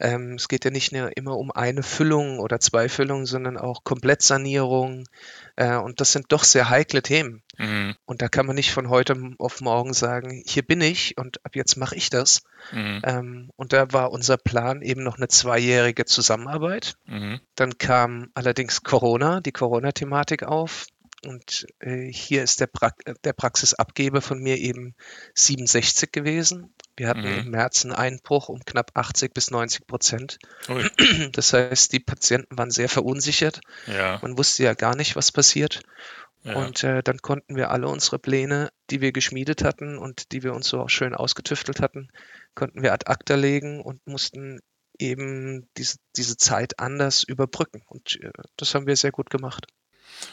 Ähm, 0.00 0.36
es 0.36 0.48
geht 0.48 0.64
ja 0.64 0.70
nicht 0.70 0.92
nur 0.92 1.14
immer 1.14 1.36
um 1.36 1.50
eine 1.50 1.82
Füllung 1.82 2.38
oder 2.38 2.58
zwei 2.58 2.88
Füllungen, 2.88 3.26
sondern 3.26 3.58
auch 3.58 3.84
Komplettsanierung. 3.84 5.04
Äh, 5.56 5.76
und 5.76 6.00
das 6.00 6.12
sind 6.12 6.32
doch 6.32 6.44
sehr 6.44 6.70
heikle 6.70 7.02
Themen. 7.02 7.42
Mhm. 7.58 7.94
Und 8.06 8.22
da 8.22 8.28
kann 8.28 8.46
man 8.46 8.56
nicht 8.56 8.72
von 8.72 8.88
heute 8.88 9.14
auf 9.36 9.60
morgen 9.60 9.92
sagen, 9.92 10.42
hier 10.46 10.62
bin 10.62 10.80
ich 10.80 11.18
und 11.18 11.44
ab 11.44 11.54
jetzt 11.54 11.76
mache 11.76 11.96
ich 11.96 12.08
das. 12.08 12.40
Mhm. 12.72 13.02
Ähm, 13.04 13.50
und 13.56 13.74
da 13.74 13.92
war 13.92 14.10
unser 14.10 14.38
Plan 14.38 14.80
eben 14.80 15.02
noch 15.02 15.18
eine 15.18 15.28
zweijährige 15.28 16.06
Zusammenarbeit. 16.06 16.94
Mhm. 17.04 17.40
Dann 17.56 17.76
kam 17.76 18.30
allerdings 18.32 18.84
Corona, 18.84 19.42
die 19.42 19.52
Corona-Thematik 19.52 20.44
auf. 20.44 20.86
Und 21.26 21.66
äh, 21.80 22.10
hier 22.10 22.42
ist 22.42 22.60
der, 22.60 22.66
pra 22.66 22.92
der 23.24 23.32
Praxisabgeber 23.32 24.22
von 24.22 24.40
mir 24.40 24.56
eben 24.56 24.94
67 25.34 26.12
gewesen. 26.12 26.74
Wir 26.96 27.08
hatten 27.08 27.22
mhm. 27.22 27.38
im 27.38 27.50
März 27.50 27.84
einen 27.84 27.94
Einbruch 27.94 28.48
um 28.48 28.64
knapp 28.64 28.92
80 28.94 29.34
bis 29.34 29.50
90 29.50 29.86
Prozent. 29.86 30.38
Ui. 30.68 30.88
Das 31.32 31.52
heißt, 31.52 31.92
die 31.92 32.00
Patienten 32.00 32.56
waren 32.56 32.70
sehr 32.70 32.88
verunsichert. 32.88 33.60
Ja. 33.86 34.18
Man 34.22 34.38
wusste 34.38 34.64
ja 34.64 34.74
gar 34.74 34.96
nicht, 34.96 35.16
was 35.16 35.32
passiert. 35.32 35.82
Ja. 36.42 36.54
Und 36.54 36.82
äh, 36.84 37.02
dann 37.02 37.18
konnten 37.18 37.54
wir 37.54 37.70
alle 37.70 37.88
unsere 37.88 38.18
Pläne, 38.18 38.70
die 38.88 39.02
wir 39.02 39.12
geschmiedet 39.12 39.62
hatten 39.62 39.98
und 39.98 40.32
die 40.32 40.42
wir 40.42 40.54
uns 40.54 40.68
so 40.68 40.88
schön 40.88 41.14
ausgetüftelt 41.14 41.80
hatten, 41.80 42.08
konnten 42.54 42.82
wir 42.82 42.94
ad 42.94 43.06
acta 43.06 43.34
legen 43.34 43.82
und 43.82 44.06
mussten 44.06 44.60
eben 44.98 45.68
diese, 45.76 45.98
diese 46.16 46.36
Zeit 46.36 46.78
anders 46.78 47.24
überbrücken. 47.24 47.82
Und 47.86 48.18
äh, 48.22 48.30
das 48.56 48.74
haben 48.74 48.86
wir 48.86 48.96
sehr 48.96 49.12
gut 49.12 49.30
gemacht. 49.30 49.66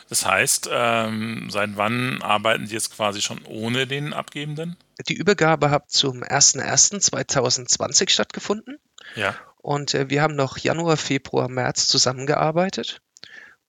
Das 0.09 0.25
heißt, 0.25 0.69
ähm, 0.71 1.49
seit 1.49 1.75
wann 1.75 2.21
arbeiten 2.21 2.67
Sie 2.67 2.73
jetzt 2.73 2.95
quasi 2.95 3.21
schon 3.21 3.43
ohne 3.45 3.87
den 3.87 4.13
Abgebenden? 4.13 4.77
Die 5.07 5.15
Übergabe 5.15 5.69
hat 5.69 5.91
zum 5.91 6.23
01.01.2020 6.23 8.09
stattgefunden. 8.09 8.79
Ja. 9.15 9.35
Und 9.57 9.93
äh, 9.93 10.09
wir 10.09 10.21
haben 10.21 10.35
noch 10.35 10.57
Januar, 10.57 10.97
Februar, 10.97 11.49
März 11.49 11.87
zusammengearbeitet. 11.87 13.01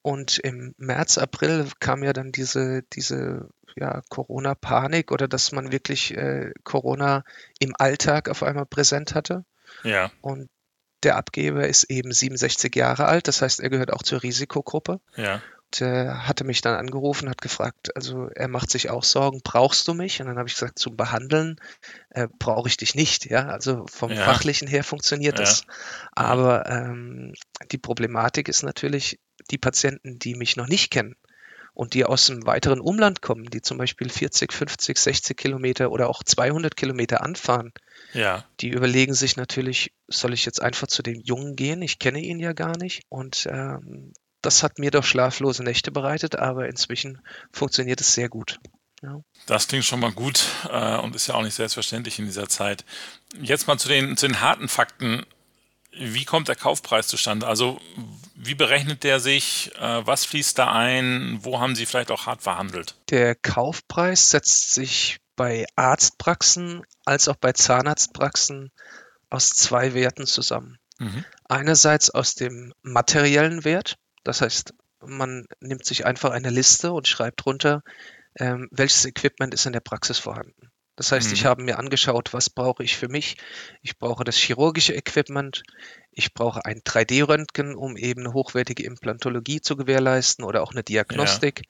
Und 0.03 0.39
im 0.39 0.75
März, 0.79 1.19
April 1.19 1.69
kam 1.81 2.05
ja 2.05 2.13
dann 2.13 2.33
diese, 2.33 2.83
diese 2.93 3.49
ja, 3.77 4.03
Corona-Panik 4.09 5.11
oder 5.13 5.29
dass 5.29 5.53
man 5.53 5.73
wirklich 5.73 6.17
äh, 6.17 6.53
Corona 6.65 7.25
im 7.59 7.75
Alltag 7.77 8.29
auf 8.29 8.43
einmal 8.43 8.67
präsent 8.67 9.15
hatte. 9.15 9.45
Ja. 9.83 10.11
Und 10.21 10.49
der 11.03 11.17
Abgeber 11.17 11.67
ist 11.69 11.85
eben 11.85 12.13
67 12.13 12.75
Jahre 12.75 13.07
alt, 13.07 13.29
das 13.29 13.43
heißt, 13.43 13.61
er 13.61 13.71
gehört 13.71 13.93
auch 13.93 14.03
zur 14.03 14.23
Risikogruppe. 14.23 15.01
Ja 15.17 15.43
äh, 15.81 16.09
hatte 16.09 16.45
mich 16.45 16.61
dann 16.61 16.75
angerufen, 16.75 17.29
hat 17.29 17.41
gefragt, 17.41 17.95
also 17.95 18.29
er 18.35 18.49
macht 18.49 18.71
sich 18.71 18.91
auch 18.91 19.05
Sorgen, 19.05 19.41
brauchst 19.45 19.87
du 19.87 19.95
mich? 19.95 20.21
Und 20.21 20.27
dann 20.27 20.39
habe 20.39 20.49
ich 20.49 20.55
gesagt, 20.55 20.79
zum 20.79 20.97
Behandeln 20.97 21.57
äh, 22.11 22.29
brauche 22.39 22.69
ich 22.69 22.77
dich 22.77 22.95
nicht, 22.95 23.27
ja. 23.27 23.49
Also 23.49 23.87
vom 23.89 24.11
ja. 24.11 24.25
Fachlichen 24.25 24.69
her 24.69 24.85
funktioniert 24.85 25.39
ja. 25.39 25.45
das. 25.45 25.65
Aber 26.13 26.69
ähm, 26.69 27.35
die 27.71 27.79
Problematik 27.79 28.49
ist 28.49 28.63
natürlich, 28.63 29.21
die 29.51 29.59
Patienten, 29.59 30.19
die 30.19 30.35
mich 30.35 30.57
noch 30.57 30.69
nicht 30.69 30.91
kennen 30.91 31.17
und 31.75 31.95
die 31.95 32.05
aus 32.05 32.29
einem 32.29 32.45
weiteren 32.45 32.81
Umland 32.81 33.23
kommen, 33.23 33.45
die 33.45 33.63
zum 33.63 33.79
Beispiel 33.79 34.09
40, 34.09 34.53
50, 34.53 34.99
60 34.99 35.37
Kilometer 35.37 35.93
oder 35.93 36.09
auch 36.09 36.25
200 36.25 36.77
Kilometer 36.77 37.23
anfahren, 37.23 37.73
ja. 38.13 38.45
die 38.61 38.71
überlegen 38.71 39.15
sich 39.15 39.37
natürlich, 39.37 39.93
soll 40.09 40.33
ich 40.33 40.45
jetzt 40.45 40.61
einfach 40.61 40.89
zu 40.89 41.03
dem 41.05 41.21
Jungen 41.21 41.55
gehen? 41.55 41.81
Ich 41.83 42.01
kenne 42.01 42.19
ihn 42.19 42.41
ja 42.41 42.53
gar 42.53 42.77
nicht. 42.77 43.03
Und 43.09 43.47
ähm, 43.49 44.13
das 44.43 44.63
hat 44.63 44.79
mir 44.79 44.91
doch 44.91 45.05
schlaflose 45.05 45.63
Nächte 45.63 45.91
bereitet, 45.91 46.37
aber 46.37 46.69
inzwischen 46.69 47.21
funktioniert 47.53 48.01
es 48.01 48.15
sehr 48.15 48.29
gut. 48.29 48.59
Ja. 49.03 49.21
Das 49.47 49.69
klingt 49.69 49.85
schon 49.85 50.01
mal 50.01 50.13
gut 50.13 50.47
äh, 50.71 50.97
und 50.99 51.15
ist 51.15 51.29
ja 51.29 51.35
auch 51.35 51.43
nicht 51.43 51.55
selbstverständlich 51.55 52.19
in 52.19 52.25
dieser 52.27 52.49
Zeit. 52.49 52.85
Jetzt 53.41 53.67
mal 53.67 53.79
zu 53.79 53.89
den, 53.89 54.17
zu 54.17 54.27
den 54.27 54.41
harten 54.41 54.69
Fakten. 54.69 55.25
Wie 55.93 56.25
kommt 56.25 56.49
der 56.49 56.57
Kaufpreis 56.57 57.07
zustande? 57.07 57.47
Also 57.47 57.81
wie 58.35 58.55
berechnet 58.55 59.05
der 59.05 59.21
sich? 59.21 59.73
Äh, 59.81 60.07
was 60.07 60.25
fließt 60.25 60.59
da 60.59 60.73
ein? 60.73 61.39
Wo 61.43 61.61
haben 61.61 61.77
Sie 61.77 61.87
vielleicht 61.87 62.11
auch 62.11 62.27
hart 62.27 62.43
verhandelt? 62.43 62.97
Der 63.11 63.35
Kaufpreis 63.35 64.31
setzt 64.31 64.75
sich 64.75 65.19
bei 65.37 65.67
Arztpraxen 65.77 66.83
als 67.05 67.29
auch 67.29 67.37
bei 67.37 67.53
Zahnarztpraxen 67.53 68.71
aus 69.31 69.51
zwei 69.51 69.95
Werten 69.95 70.27
zusammen. 70.27 70.79
Mhm. 70.99 71.25
Einerseits 71.49 72.11
aus 72.11 72.35
dem 72.35 72.75
materiellen 72.83 73.65
Wert, 73.65 73.97
das 74.29 74.43
heißt, 74.43 74.75
man 75.01 75.47
nimmt 75.61 75.87
sich 75.87 76.05
einfach 76.05 76.33
eine 76.33 76.51
Liste 76.51 76.93
und 76.93 77.09
schreibt 77.09 77.47
runter, 77.47 77.83
ähm, 78.39 78.69
welches 78.71 79.07
Equipment 79.07 79.55
ist 79.55 79.65
in 79.65 79.73
der 79.73 79.81
Praxis 79.81 80.19
vorhanden. 80.19 80.71
Das 80.97 81.13
heißt, 81.13 81.29
mhm. 81.29 81.33
ich 81.33 81.45
habe 81.47 81.63
mir 81.63 81.79
angeschaut, 81.79 82.35
was 82.35 82.51
brauche 82.51 82.83
ich 82.83 82.97
für 82.97 83.09
mich. 83.09 83.39
Ich 83.81 83.99
brauche 83.99 84.25
das 84.25 84.37
chirurgische 84.37 84.95
Equipment. 84.95 85.63
Ich 86.11 86.35
brauche 86.35 86.63
ein 86.67 86.81
3D-Röntgen, 86.81 87.75
um 87.75 87.97
eben 87.97 88.21
eine 88.21 88.35
hochwertige 88.35 88.83
Implantologie 88.83 89.63
zu 89.63 89.77
gewährleisten 89.77 90.45
oder 90.45 90.63
auch 90.63 90.73
eine 90.73 90.83
Diagnostik 90.83 91.63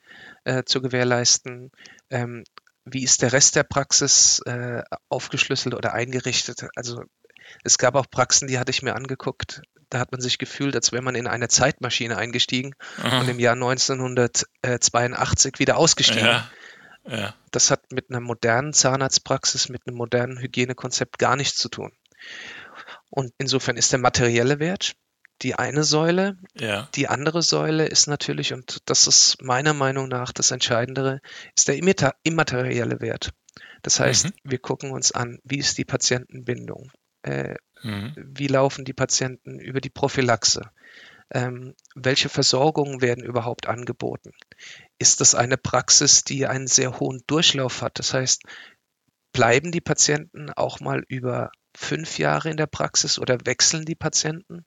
ja. 0.45 0.57
äh, 0.57 0.65
zu 0.65 0.81
gewährleisten. 0.81 1.71
Ähm, 2.09 2.43
wie 2.83 3.03
ist 3.03 3.21
der 3.21 3.31
Rest 3.31 3.55
der 3.55 3.63
Praxis 3.63 4.41
äh, 4.47 4.83
aufgeschlüsselt 5.07 5.75
oder 5.75 5.93
eingerichtet? 5.93 6.67
Also 6.75 7.03
es 7.63 7.77
gab 7.77 7.95
auch 7.95 8.09
Praxen, 8.09 8.47
die 8.47 8.59
hatte 8.59 8.71
ich 8.71 8.81
mir 8.81 8.95
angeguckt 8.95 9.61
da 9.89 9.99
hat 9.99 10.11
man 10.11 10.21
sich 10.21 10.37
gefühlt, 10.37 10.75
als 10.75 10.91
wäre 10.91 11.01
man 11.01 11.15
in 11.15 11.27
eine 11.27 11.47
Zeitmaschine 11.47 12.17
eingestiegen 12.17 12.75
Aha. 13.01 13.21
und 13.21 13.29
im 13.29 13.39
Jahr 13.39 13.53
1982 13.53 15.59
wieder 15.59 15.77
ausgestiegen. 15.77 16.25
Ja. 16.25 16.49
Ja. 17.07 17.33
Das 17.51 17.71
hat 17.71 17.91
mit 17.91 18.09
einer 18.09 18.19
modernen 18.19 18.73
Zahnarztpraxis, 18.73 19.69
mit 19.69 19.87
einem 19.87 19.97
modernen 19.97 20.39
Hygienekonzept 20.39 21.17
gar 21.17 21.35
nichts 21.35 21.57
zu 21.57 21.69
tun. 21.69 21.91
Und 23.09 23.33
insofern 23.39 23.77
ist 23.77 23.91
der 23.91 23.99
materielle 23.99 24.59
Wert 24.59 24.93
die 25.41 25.55
eine 25.55 25.85
Säule. 25.85 26.37
Ja. 26.53 26.89
Die 26.95 27.07
andere 27.07 27.41
Säule 27.41 27.85
ist 27.85 28.07
natürlich, 28.07 28.51
und 28.51 28.79
das 28.85 29.07
ist 29.07 29.41
meiner 29.41 29.73
Meinung 29.73 30.09
nach 30.09 30.33
das 30.33 30.51
Entscheidendere, 30.51 31.21
ist 31.55 31.69
der 31.69 31.79
immaterielle 32.23 32.99
Wert. 32.99 33.31
Das 33.81 34.01
heißt, 34.01 34.25
mhm. 34.25 34.33
wir 34.43 34.59
gucken 34.59 34.91
uns 34.91 35.13
an, 35.13 35.39
wie 35.45 35.57
ist 35.57 35.77
die 35.77 35.85
Patientenbindung? 35.85 36.91
Äh, 37.23 37.55
Mhm. 37.83 38.13
Wie 38.15 38.47
laufen 38.47 38.85
die 38.85 38.93
Patienten 38.93 39.59
über 39.59 39.81
die 39.81 39.89
Prophylaxe? 39.89 40.71
Ähm, 41.31 41.75
welche 41.95 42.29
Versorgungen 42.29 43.01
werden 43.01 43.23
überhaupt 43.23 43.67
angeboten? 43.67 44.31
Ist 44.97 45.21
das 45.21 45.35
eine 45.35 45.57
Praxis, 45.57 46.23
die 46.23 46.47
einen 46.47 46.67
sehr 46.67 46.99
hohen 46.99 47.21
Durchlauf 47.27 47.81
hat? 47.81 47.99
Das 47.99 48.13
heißt, 48.13 48.43
bleiben 49.31 49.71
die 49.71 49.81
Patienten 49.81 50.49
auch 50.51 50.79
mal 50.79 51.03
über 51.07 51.51
fünf 51.77 52.17
Jahre 52.17 52.49
in 52.49 52.57
der 52.57 52.67
Praxis 52.67 53.19
oder 53.19 53.37
wechseln 53.45 53.85
die 53.85 53.95
Patienten? 53.95 54.65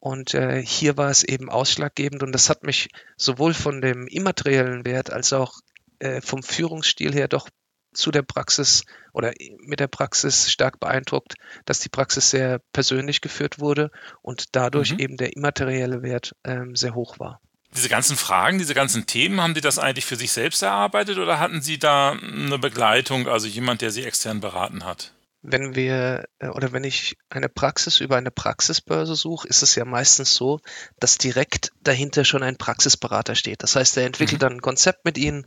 Und 0.00 0.34
äh, 0.34 0.62
hier 0.64 0.96
war 0.96 1.10
es 1.10 1.22
eben 1.22 1.50
ausschlaggebend 1.50 2.22
und 2.22 2.32
das 2.32 2.50
hat 2.50 2.62
mich 2.62 2.88
sowohl 3.16 3.54
von 3.54 3.80
dem 3.80 4.06
immateriellen 4.06 4.84
Wert 4.84 5.10
als 5.10 5.32
auch 5.32 5.60
äh, 5.98 6.20
vom 6.20 6.42
Führungsstil 6.42 7.12
her 7.14 7.28
doch 7.28 7.48
zu 7.94 8.10
der 8.10 8.22
Praxis 8.22 8.84
oder 9.12 9.32
mit 9.58 9.80
der 9.80 9.86
Praxis 9.86 10.50
stark 10.50 10.80
beeindruckt, 10.80 11.34
dass 11.64 11.78
die 11.78 11.88
Praxis 11.88 12.30
sehr 12.30 12.60
persönlich 12.72 13.20
geführt 13.20 13.58
wurde 13.58 13.90
und 14.22 14.56
dadurch 14.56 14.92
mhm. 14.92 14.98
eben 14.98 15.16
der 15.16 15.36
immaterielle 15.36 16.02
Wert 16.02 16.34
ähm, 16.44 16.76
sehr 16.76 16.94
hoch 16.94 17.18
war. 17.18 17.40
Diese 17.74 17.88
ganzen 17.88 18.16
Fragen, 18.16 18.58
diese 18.58 18.74
ganzen 18.74 19.06
Themen, 19.06 19.40
haben 19.40 19.54
Sie 19.54 19.60
das 19.60 19.78
eigentlich 19.78 20.04
für 20.04 20.16
sich 20.16 20.30
selbst 20.30 20.62
erarbeitet 20.62 21.18
oder 21.18 21.40
hatten 21.40 21.60
Sie 21.60 21.78
da 21.78 22.12
eine 22.12 22.58
Begleitung, 22.58 23.26
also 23.26 23.48
jemand, 23.48 23.80
der 23.80 23.90
Sie 23.90 24.04
extern 24.04 24.40
beraten 24.40 24.84
hat? 24.84 25.13
Wenn 25.46 25.74
wir 25.74 26.24
äh, 26.38 26.48
oder 26.48 26.72
wenn 26.72 26.84
ich 26.84 27.18
eine 27.28 27.50
Praxis 27.50 28.00
über 28.00 28.16
eine 28.16 28.30
Praxisbörse 28.30 29.14
suche, 29.14 29.46
ist 29.46 29.62
es 29.62 29.74
ja 29.74 29.84
meistens 29.84 30.34
so, 30.34 30.58
dass 30.98 31.18
direkt 31.18 31.70
dahinter 31.82 32.24
schon 32.24 32.42
ein 32.42 32.56
Praxisberater 32.56 33.34
steht. 33.34 33.62
Das 33.62 33.76
heißt, 33.76 33.98
er 33.98 34.06
entwickelt 34.06 34.40
mhm. 34.40 34.44
dann 34.44 34.52
ein 34.54 34.62
Konzept 34.62 35.04
mit 35.04 35.18
Ihnen 35.18 35.46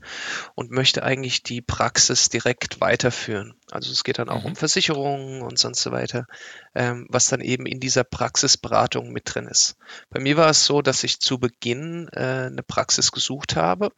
und 0.53 0.69
möchte 0.69 1.01
eigentlich 1.01 1.41
die 1.41 1.61
Praxis 1.61 2.29
direkt 2.29 2.79
weiterführen. 2.79 3.55
Also 3.71 3.91
es 3.91 4.03
geht 4.03 4.19
dann 4.19 4.29
auch 4.29 4.41
mhm. 4.41 4.49
um 4.49 4.55
Versicherungen 4.55 5.41
und 5.41 5.57
sonst 5.57 5.81
so 5.81 5.91
weiter, 5.91 6.27
ähm, 6.75 7.07
was 7.09 7.25
dann 7.25 7.41
eben 7.41 7.65
in 7.65 7.79
dieser 7.79 8.03
Praxisberatung 8.03 9.11
mit 9.11 9.23
drin 9.33 9.47
ist. 9.47 9.77
Bei 10.11 10.19
mir 10.19 10.37
war 10.37 10.51
es 10.51 10.63
so, 10.63 10.83
dass 10.83 11.03
ich 11.03 11.19
zu 11.19 11.39
Beginn 11.39 12.07
äh, 12.13 12.45
eine 12.45 12.61
Praxis 12.61 13.11
gesucht 13.11 13.55
habe, 13.55 13.91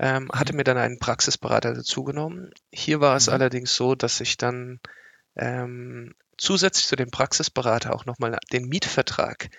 ähm, 0.00 0.28
hatte 0.32 0.54
mhm. 0.54 0.56
mir 0.56 0.64
dann 0.64 0.78
einen 0.78 0.98
Praxisberater 0.98 1.72
dazugenommen. 1.72 2.50
Hier 2.72 3.00
war 3.00 3.14
es 3.14 3.28
mhm. 3.28 3.34
allerdings 3.34 3.76
so, 3.76 3.94
dass 3.94 4.20
ich 4.20 4.36
dann 4.36 4.80
ähm, 5.36 6.14
zusätzlich 6.36 6.86
zu 6.86 6.96
dem 6.96 7.10
Praxisberater 7.10 7.94
auch 7.94 8.06
nochmal 8.06 8.38
den 8.52 8.68
Mietvertrag 8.68 9.50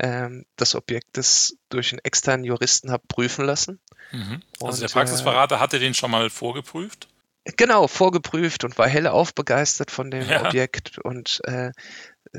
ähm, 0.00 0.44
des 0.58 0.74
Objektes 0.74 1.56
durch 1.68 1.92
einen 1.92 2.00
externen 2.02 2.44
Juristen 2.44 2.90
habe 2.90 3.04
prüfen 3.06 3.44
lassen. 3.44 3.80
Mhm. 4.12 4.42
Also 4.60 4.66
und, 4.66 4.80
der 4.82 4.88
Praxisberater 4.88 5.56
äh, 5.56 5.58
hatte 5.58 5.78
den 5.78 5.94
schon 5.94 6.10
mal 6.10 6.30
vorgeprüft? 6.30 7.08
Genau, 7.56 7.86
vorgeprüft 7.88 8.64
und 8.64 8.78
war 8.78 8.88
hellauf 8.88 9.34
begeistert 9.34 9.90
von 9.90 10.10
dem 10.10 10.28
ja. 10.28 10.46
Objekt 10.46 10.98
und 10.98 11.40
äh, 11.44 11.72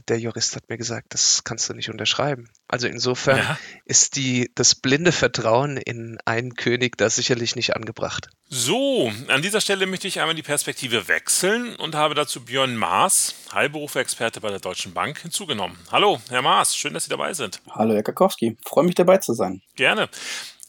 der 0.08 0.20
Jurist 0.20 0.56
hat 0.56 0.70
mir 0.70 0.78
gesagt, 0.78 1.14
das 1.14 1.44
kannst 1.44 1.70
du 1.70 1.74
nicht 1.74 1.90
unterschreiben. 1.90 2.50
Also 2.68 2.88
insofern 2.88 3.38
ja. 3.38 3.60
ist 3.86 4.16
die, 4.16 4.52
das 4.56 4.76
blinde 4.76 5.12
Vertrauen 5.12 5.78
in 5.78 6.18
einen 6.26 6.56
König 6.56 6.98
da 6.98 7.10
sicherlich 7.10 7.56
nicht 7.56 7.76
angebracht. 7.76 8.30
So, 8.50 9.12
an 9.28 9.42
dieser 9.42 9.62
Stelle 9.62 9.86
möchte 9.86 10.08
ich 10.08 10.20
einmal 10.20 10.36
die 10.36 10.44
Perspektive 10.44 11.08
wechseln 11.08 11.76
und 11.78 11.96
habe 11.96 12.14
dazu 12.14 12.44
Björn 12.44 12.76
Maas, 12.76 13.36
Heilberufsexperte 13.54 14.42
bei 14.42 14.50
der 14.50 14.60
Deutschen 14.60 14.94
Bank, 14.94 15.20
hinzugenommen. 15.20 15.78
Hallo, 15.92 16.22
Herr 16.30 16.42
Maas, 16.42 16.76
schön, 16.76 16.94
dass 16.94 17.06
Sie 17.06 17.10
dabei 17.10 17.34
sind. 17.34 17.62
Hallo, 17.72 17.94
Herr 17.94 18.04
Kakowski, 18.04 18.58
freue 18.66 18.86
mich 18.86 18.96
dabei 18.96 19.18
zu 19.18 19.34
sein. 19.34 19.62
Gerne. 19.76 20.10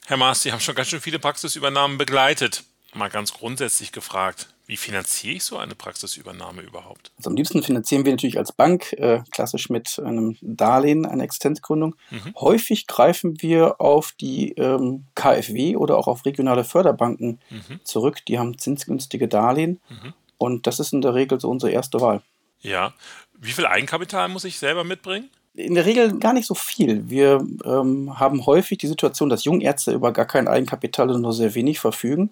Herr 0.06 0.16
Maas, 0.16 0.42
Sie 0.42 0.52
haben 0.52 0.60
schon 0.60 0.74
ganz 0.74 0.88
schön 0.88 1.00
viele 1.00 1.18
Praxisübernahmen 1.18 1.98
begleitet. 1.98 2.64
Mal 2.94 3.10
ganz 3.10 3.32
grundsätzlich 3.32 3.92
gefragt, 3.92 4.48
wie 4.66 4.76
finanziere 4.76 5.36
ich 5.36 5.44
so 5.44 5.56
eine 5.58 5.76
Praxisübernahme 5.76 6.62
überhaupt? 6.62 7.12
Also 7.16 7.30
am 7.30 7.36
liebsten 7.36 7.62
finanzieren 7.62 8.04
wir 8.04 8.12
natürlich 8.12 8.38
als 8.38 8.52
Bank, 8.52 8.92
äh, 8.94 9.20
klassisch 9.30 9.70
mit 9.70 10.00
einem 10.04 10.36
Darlehen, 10.40 11.06
einer 11.06 11.22
Existenzgründung. 11.22 11.94
Mhm. 12.10 12.34
Häufig 12.36 12.88
greifen 12.88 13.40
wir 13.40 13.80
auf 13.80 14.12
die 14.20 14.52
ähm, 14.52 15.06
KfW 15.14 15.76
oder 15.76 15.96
auch 15.96 16.08
auf 16.08 16.26
regionale 16.26 16.64
Förderbanken 16.64 17.38
mhm. 17.48 17.80
zurück. 17.84 18.24
Die 18.26 18.40
haben 18.40 18.58
zinsgünstige 18.58 19.28
Darlehen 19.28 19.80
mhm. 19.88 20.14
und 20.36 20.66
das 20.66 20.80
ist 20.80 20.92
in 20.92 21.00
der 21.00 21.14
Regel 21.14 21.40
so 21.40 21.48
unsere 21.48 21.70
erste 21.70 22.00
Wahl. 22.00 22.22
Ja. 22.60 22.92
Wie 23.38 23.52
viel 23.52 23.66
Eigenkapital 23.66 24.28
muss 24.28 24.44
ich 24.44 24.58
selber 24.58 24.82
mitbringen? 24.82 25.30
in 25.56 25.74
der 25.74 25.86
Regel 25.86 26.18
gar 26.18 26.34
nicht 26.34 26.46
so 26.46 26.54
viel. 26.54 27.08
Wir 27.08 27.44
ähm, 27.64 28.18
haben 28.18 28.44
häufig 28.44 28.76
die 28.76 28.86
Situation, 28.86 29.30
dass 29.30 29.44
Jungärzte 29.44 29.92
über 29.92 30.12
gar 30.12 30.26
kein 30.26 30.48
Eigenkapital 30.48 31.08
oder 31.08 31.18
nur 31.18 31.32
sehr 31.32 31.54
wenig 31.54 31.80
verfügen 31.80 32.30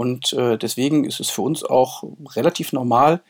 und 0.00 0.32
äh, 0.32 0.56
deswegen 0.56 1.04
ist 1.04 1.20
es 1.20 1.28
für 1.28 1.42
uns 1.42 1.62
auch 1.62 2.04
relativ 2.34 2.72
normal, 2.72 3.20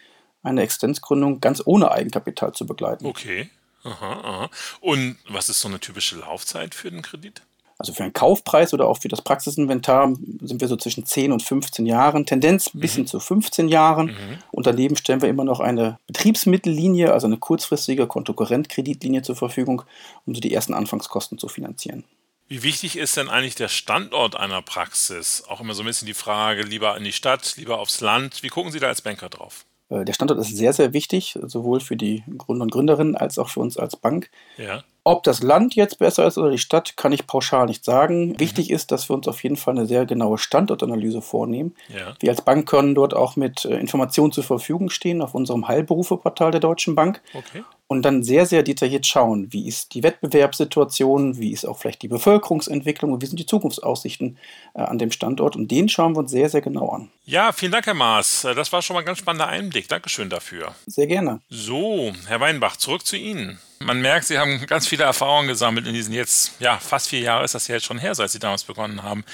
eine 0.44 0.62
Existenzgründung 0.62 1.40
ganz 1.40 1.60
ohne 1.64 1.90
Eigenkapital 1.90 2.52
zu 2.52 2.64
begleiten. 2.64 3.06
Okay. 3.06 3.50
Aha, 3.82 4.12
aha. 4.22 4.50
Und 4.80 5.16
was 5.28 5.48
ist 5.48 5.58
so 5.58 5.66
eine 5.66 5.80
typische 5.80 6.20
Laufzeit 6.20 6.76
für 6.76 6.88
den 6.88 7.02
Kredit? 7.02 7.42
Also 7.76 7.92
für 7.92 8.04
einen 8.04 8.12
Kaufpreis 8.12 8.72
oder 8.72 8.86
auch 8.86 8.98
für 8.98 9.08
das 9.08 9.20
Praxisinventar 9.20 10.14
sind 10.42 10.60
wir 10.60 10.68
so 10.68 10.76
zwischen 10.76 11.04
10 11.04 11.32
und 11.32 11.42
15 11.42 11.86
Jahren, 11.86 12.24
Tendenz 12.24 12.70
bis 12.72 12.94
hin 12.94 13.02
mhm. 13.02 13.08
zu 13.08 13.18
15 13.18 13.68
Jahren. 13.68 14.06
Mhm. 14.06 14.38
Und 14.52 14.68
daneben 14.68 14.94
stellen 14.96 15.22
wir 15.22 15.28
immer 15.28 15.44
noch 15.44 15.58
eine 15.58 15.98
Betriebsmittellinie, 16.06 17.12
also 17.12 17.26
eine 17.26 17.38
kurzfristige 17.38 18.06
Kontokorrentkreditlinie 18.06 19.22
zur 19.22 19.34
Verfügung, 19.34 19.82
um 20.24 20.36
so 20.36 20.40
die 20.40 20.54
ersten 20.54 20.74
Anfangskosten 20.74 21.36
zu 21.36 21.48
finanzieren. 21.48 22.04
Wie 22.50 22.64
wichtig 22.64 22.98
ist 22.98 23.16
denn 23.16 23.28
eigentlich 23.28 23.54
der 23.54 23.68
Standort 23.68 24.34
einer 24.34 24.60
Praxis? 24.60 25.44
Auch 25.46 25.60
immer 25.60 25.72
so 25.72 25.84
ein 25.84 25.86
bisschen 25.86 26.06
die 26.06 26.14
Frage, 26.14 26.62
lieber 26.62 26.96
in 26.96 27.04
die 27.04 27.12
Stadt, 27.12 27.54
lieber 27.56 27.78
aufs 27.78 28.00
Land. 28.00 28.42
Wie 28.42 28.48
gucken 28.48 28.72
Sie 28.72 28.80
da 28.80 28.88
als 28.88 29.02
Banker 29.02 29.28
drauf? 29.28 29.66
Äh, 29.88 30.04
der 30.04 30.14
Standort 30.14 30.40
ist 30.40 30.56
sehr, 30.56 30.72
sehr 30.72 30.92
wichtig, 30.92 31.38
sowohl 31.40 31.78
für 31.78 31.96
die 31.96 32.24
Gründer 32.38 32.64
und 32.64 32.72
Gründerinnen 32.72 33.14
als 33.14 33.38
auch 33.38 33.50
für 33.50 33.60
uns 33.60 33.76
als 33.76 33.94
Bank. 33.94 34.30
Ja. 34.58 34.82
Ob 35.04 35.22
das 35.22 35.44
Land 35.44 35.76
jetzt 35.76 36.00
besser 36.00 36.26
ist 36.26 36.38
oder 36.38 36.50
die 36.50 36.58
Stadt, 36.58 36.96
kann 36.96 37.12
ich 37.12 37.28
pauschal 37.28 37.66
nicht 37.66 37.84
sagen. 37.84 38.30
Mhm. 38.30 38.40
Wichtig 38.40 38.72
ist, 38.72 38.90
dass 38.90 39.08
wir 39.08 39.14
uns 39.14 39.28
auf 39.28 39.44
jeden 39.44 39.56
Fall 39.56 39.78
eine 39.78 39.86
sehr 39.86 40.04
genaue 40.04 40.36
Standortanalyse 40.36 41.22
vornehmen. 41.22 41.76
Ja. 41.88 42.16
Wir 42.18 42.30
als 42.30 42.42
Bank 42.42 42.68
können 42.68 42.96
dort 42.96 43.14
auch 43.14 43.36
mit 43.36 43.64
äh, 43.64 43.78
Informationen 43.78 44.32
zur 44.32 44.42
Verfügung 44.42 44.90
stehen 44.90 45.22
auf 45.22 45.36
unserem 45.36 45.68
Heilberufeportal 45.68 46.50
der 46.50 46.60
Deutschen 46.60 46.96
Bank. 46.96 47.22
Okay 47.32 47.62
und 47.90 48.02
dann 48.02 48.22
sehr, 48.22 48.46
sehr 48.46 48.62
detailliert 48.62 49.04
schauen, 49.04 49.52
wie 49.52 49.66
ist 49.66 49.94
die 49.94 50.04
Wettbewerbssituation, 50.04 51.38
wie 51.38 51.50
ist 51.50 51.64
auch 51.64 51.76
vielleicht 51.76 52.02
die 52.02 52.08
Bevölkerungsentwicklung 52.08 53.12
und 53.12 53.20
wie 53.20 53.26
sind 53.26 53.40
die 53.40 53.46
Zukunftsaussichten 53.46 54.38
äh, 54.74 54.82
an 54.82 54.98
dem 54.98 55.10
Standort. 55.10 55.56
Und 55.56 55.72
den 55.72 55.88
schauen 55.88 56.14
wir 56.14 56.20
uns 56.20 56.30
sehr, 56.30 56.48
sehr 56.48 56.60
genau 56.60 56.90
an. 56.90 57.10
Ja, 57.24 57.50
vielen 57.50 57.72
Dank, 57.72 57.86
Herr 57.86 57.94
Maas. 57.94 58.44
Äh, 58.44 58.54
das 58.54 58.72
war 58.72 58.80
schon 58.80 58.94
mal 58.94 59.00
ein 59.00 59.06
ganz 59.06 59.18
spannender 59.18 59.48
Einblick. 59.48 59.88
Dankeschön 59.88 60.30
dafür. 60.30 60.72
Sehr 60.86 61.08
gerne. 61.08 61.40
So, 61.48 62.12
Herr 62.28 62.38
Weinbach, 62.38 62.76
zurück 62.76 63.04
zu 63.04 63.16
Ihnen. 63.16 63.58
Man 63.80 64.00
merkt, 64.00 64.28
Sie 64.28 64.38
haben 64.38 64.64
ganz 64.66 64.86
viele 64.86 65.02
Erfahrungen 65.02 65.48
gesammelt 65.48 65.88
in 65.88 65.94
diesen 65.94 66.14
jetzt, 66.14 66.60
ja, 66.60 66.78
fast 66.78 67.08
vier 67.08 67.20
Jahre 67.20 67.44
ist 67.44 67.56
das 67.56 67.66
ja 67.66 67.74
jetzt 67.74 67.86
schon 67.86 67.98
her, 67.98 68.14
seit 68.14 68.30
Sie 68.30 68.38
damals 68.38 68.62
begonnen 68.62 69.02
haben. 69.02 69.24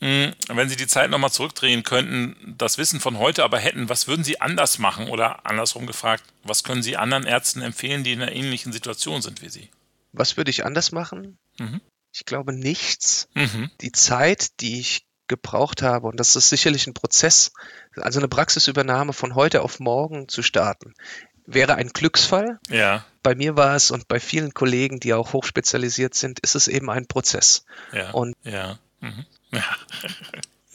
Hm, 0.00 0.32
wenn 0.48 0.68
Sie 0.68 0.76
die 0.76 0.86
Zeit 0.86 1.10
nochmal 1.10 1.32
zurückdrehen 1.32 1.82
könnten, 1.82 2.54
das 2.56 2.78
Wissen 2.78 3.00
von 3.00 3.18
heute 3.18 3.42
aber 3.42 3.58
hätten, 3.58 3.88
was 3.88 4.06
würden 4.06 4.24
Sie 4.24 4.40
anders 4.40 4.78
machen? 4.78 5.08
Oder 5.08 5.44
andersrum 5.44 5.86
gefragt, 5.86 6.22
was 6.44 6.62
können 6.62 6.82
Sie 6.82 6.96
anderen 6.96 7.24
Ärzten 7.24 7.62
empfehlen, 7.62 8.04
die 8.04 8.12
in 8.12 8.22
einer 8.22 8.32
ähnlichen 8.32 8.72
Situation 8.72 9.22
sind 9.22 9.42
wie 9.42 9.48
Sie? 9.48 9.70
Was 10.12 10.36
würde 10.36 10.50
ich 10.50 10.64
anders 10.64 10.92
machen? 10.92 11.38
Mhm. 11.58 11.80
Ich 12.12 12.24
glaube 12.24 12.52
nichts. 12.52 13.28
Mhm. 13.34 13.70
Die 13.80 13.92
Zeit, 13.92 14.60
die 14.60 14.80
ich 14.80 15.04
gebraucht 15.26 15.82
habe, 15.82 16.06
und 16.06 16.18
das 16.18 16.36
ist 16.36 16.48
sicherlich 16.48 16.86
ein 16.86 16.94
Prozess, 16.94 17.52
also 17.96 18.18
eine 18.20 18.28
Praxisübernahme 18.28 19.12
von 19.12 19.34
heute 19.34 19.62
auf 19.62 19.78
morgen 19.78 20.28
zu 20.28 20.42
starten, 20.42 20.94
wäre 21.44 21.74
ein 21.74 21.88
Glücksfall. 21.88 22.58
Ja. 22.68 23.04
Bei 23.22 23.34
mir 23.34 23.56
war 23.56 23.74
es 23.74 23.90
und 23.90 24.06
bei 24.08 24.20
vielen 24.20 24.54
Kollegen, 24.54 25.00
die 25.00 25.12
auch 25.12 25.32
hochspezialisiert 25.32 26.14
sind, 26.14 26.40
ist 26.40 26.54
es 26.54 26.68
eben 26.68 26.88
ein 26.88 27.06
Prozess. 27.06 27.64
Ja. 27.92 28.12
Und 28.12 28.36
ja. 28.42 28.78
Mhm. 29.00 29.26
Ja. 29.52 29.76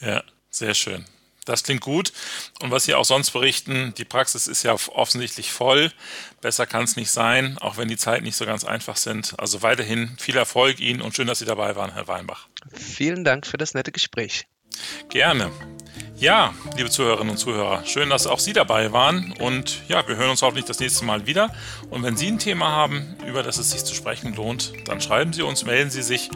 ja, 0.00 0.24
sehr 0.50 0.74
schön. 0.74 1.04
Das 1.44 1.62
klingt 1.62 1.82
gut. 1.82 2.12
Und 2.60 2.70
was 2.70 2.84
Sie 2.84 2.94
auch 2.94 3.04
sonst 3.04 3.30
berichten, 3.30 3.92
die 3.98 4.04
Praxis 4.04 4.46
ist 4.46 4.62
ja 4.62 4.74
offensichtlich 4.94 5.52
voll. 5.52 5.92
Besser 6.40 6.66
kann 6.66 6.84
es 6.84 6.96
nicht 6.96 7.10
sein, 7.10 7.58
auch 7.58 7.76
wenn 7.76 7.88
die 7.88 7.98
Zeiten 7.98 8.24
nicht 8.24 8.36
so 8.36 8.46
ganz 8.46 8.64
einfach 8.64 8.96
sind. 8.96 9.34
Also 9.38 9.62
weiterhin 9.62 10.16
viel 10.18 10.36
Erfolg 10.36 10.80
Ihnen 10.80 11.02
und 11.02 11.14
schön, 11.14 11.26
dass 11.26 11.40
Sie 11.40 11.44
dabei 11.44 11.76
waren, 11.76 11.92
Herr 11.92 12.08
Weinbach. 12.08 12.48
Vielen 12.72 13.24
Dank 13.24 13.46
für 13.46 13.58
das 13.58 13.74
nette 13.74 13.92
Gespräch. 13.92 14.46
Gerne. 15.10 15.50
Ja, 16.16 16.54
liebe 16.76 16.90
Zuhörerinnen 16.90 17.32
und 17.32 17.36
Zuhörer, 17.36 17.84
schön, 17.84 18.08
dass 18.08 18.26
auch 18.26 18.38
Sie 18.38 18.52
dabei 18.52 18.92
waren. 18.92 19.32
Und 19.32 19.82
ja, 19.88 20.06
wir 20.08 20.16
hören 20.16 20.30
uns 20.30 20.42
hoffentlich 20.42 20.64
das 20.64 20.80
nächste 20.80 21.04
Mal 21.04 21.26
wieder. 21.26 21.54
Und 21.90 22.02
wenn 22.02 22.16
Sie 22.16 22.28
ein 22.28 22.38
Thema 22.38 22.70
haben, 22.70 23.16
über 23.26 23.42
das 23.42 23.58
es 23.58 23.72
sich 23.72 23.84
zu 23.84 23.94
sprechen 23.94 24.34
lohnt, 24.34 24.72
dann 24.86 25.00
schreiben 25.00 25.32
Sie 25.32 25.42
uns, 25.42 25.64
melden 25.64 25.90
Sie 25.90 26.02
sich. 26.02 26.30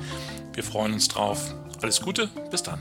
Wir 0.52 0.64
freuen 0.64 0.92
uns 0.92 1.08
drauf. 1.08 1.54
Alles 1.80 2.00
Gute, 2.00 2.28
bis 2.50 2.62
dann. 2.62 2.80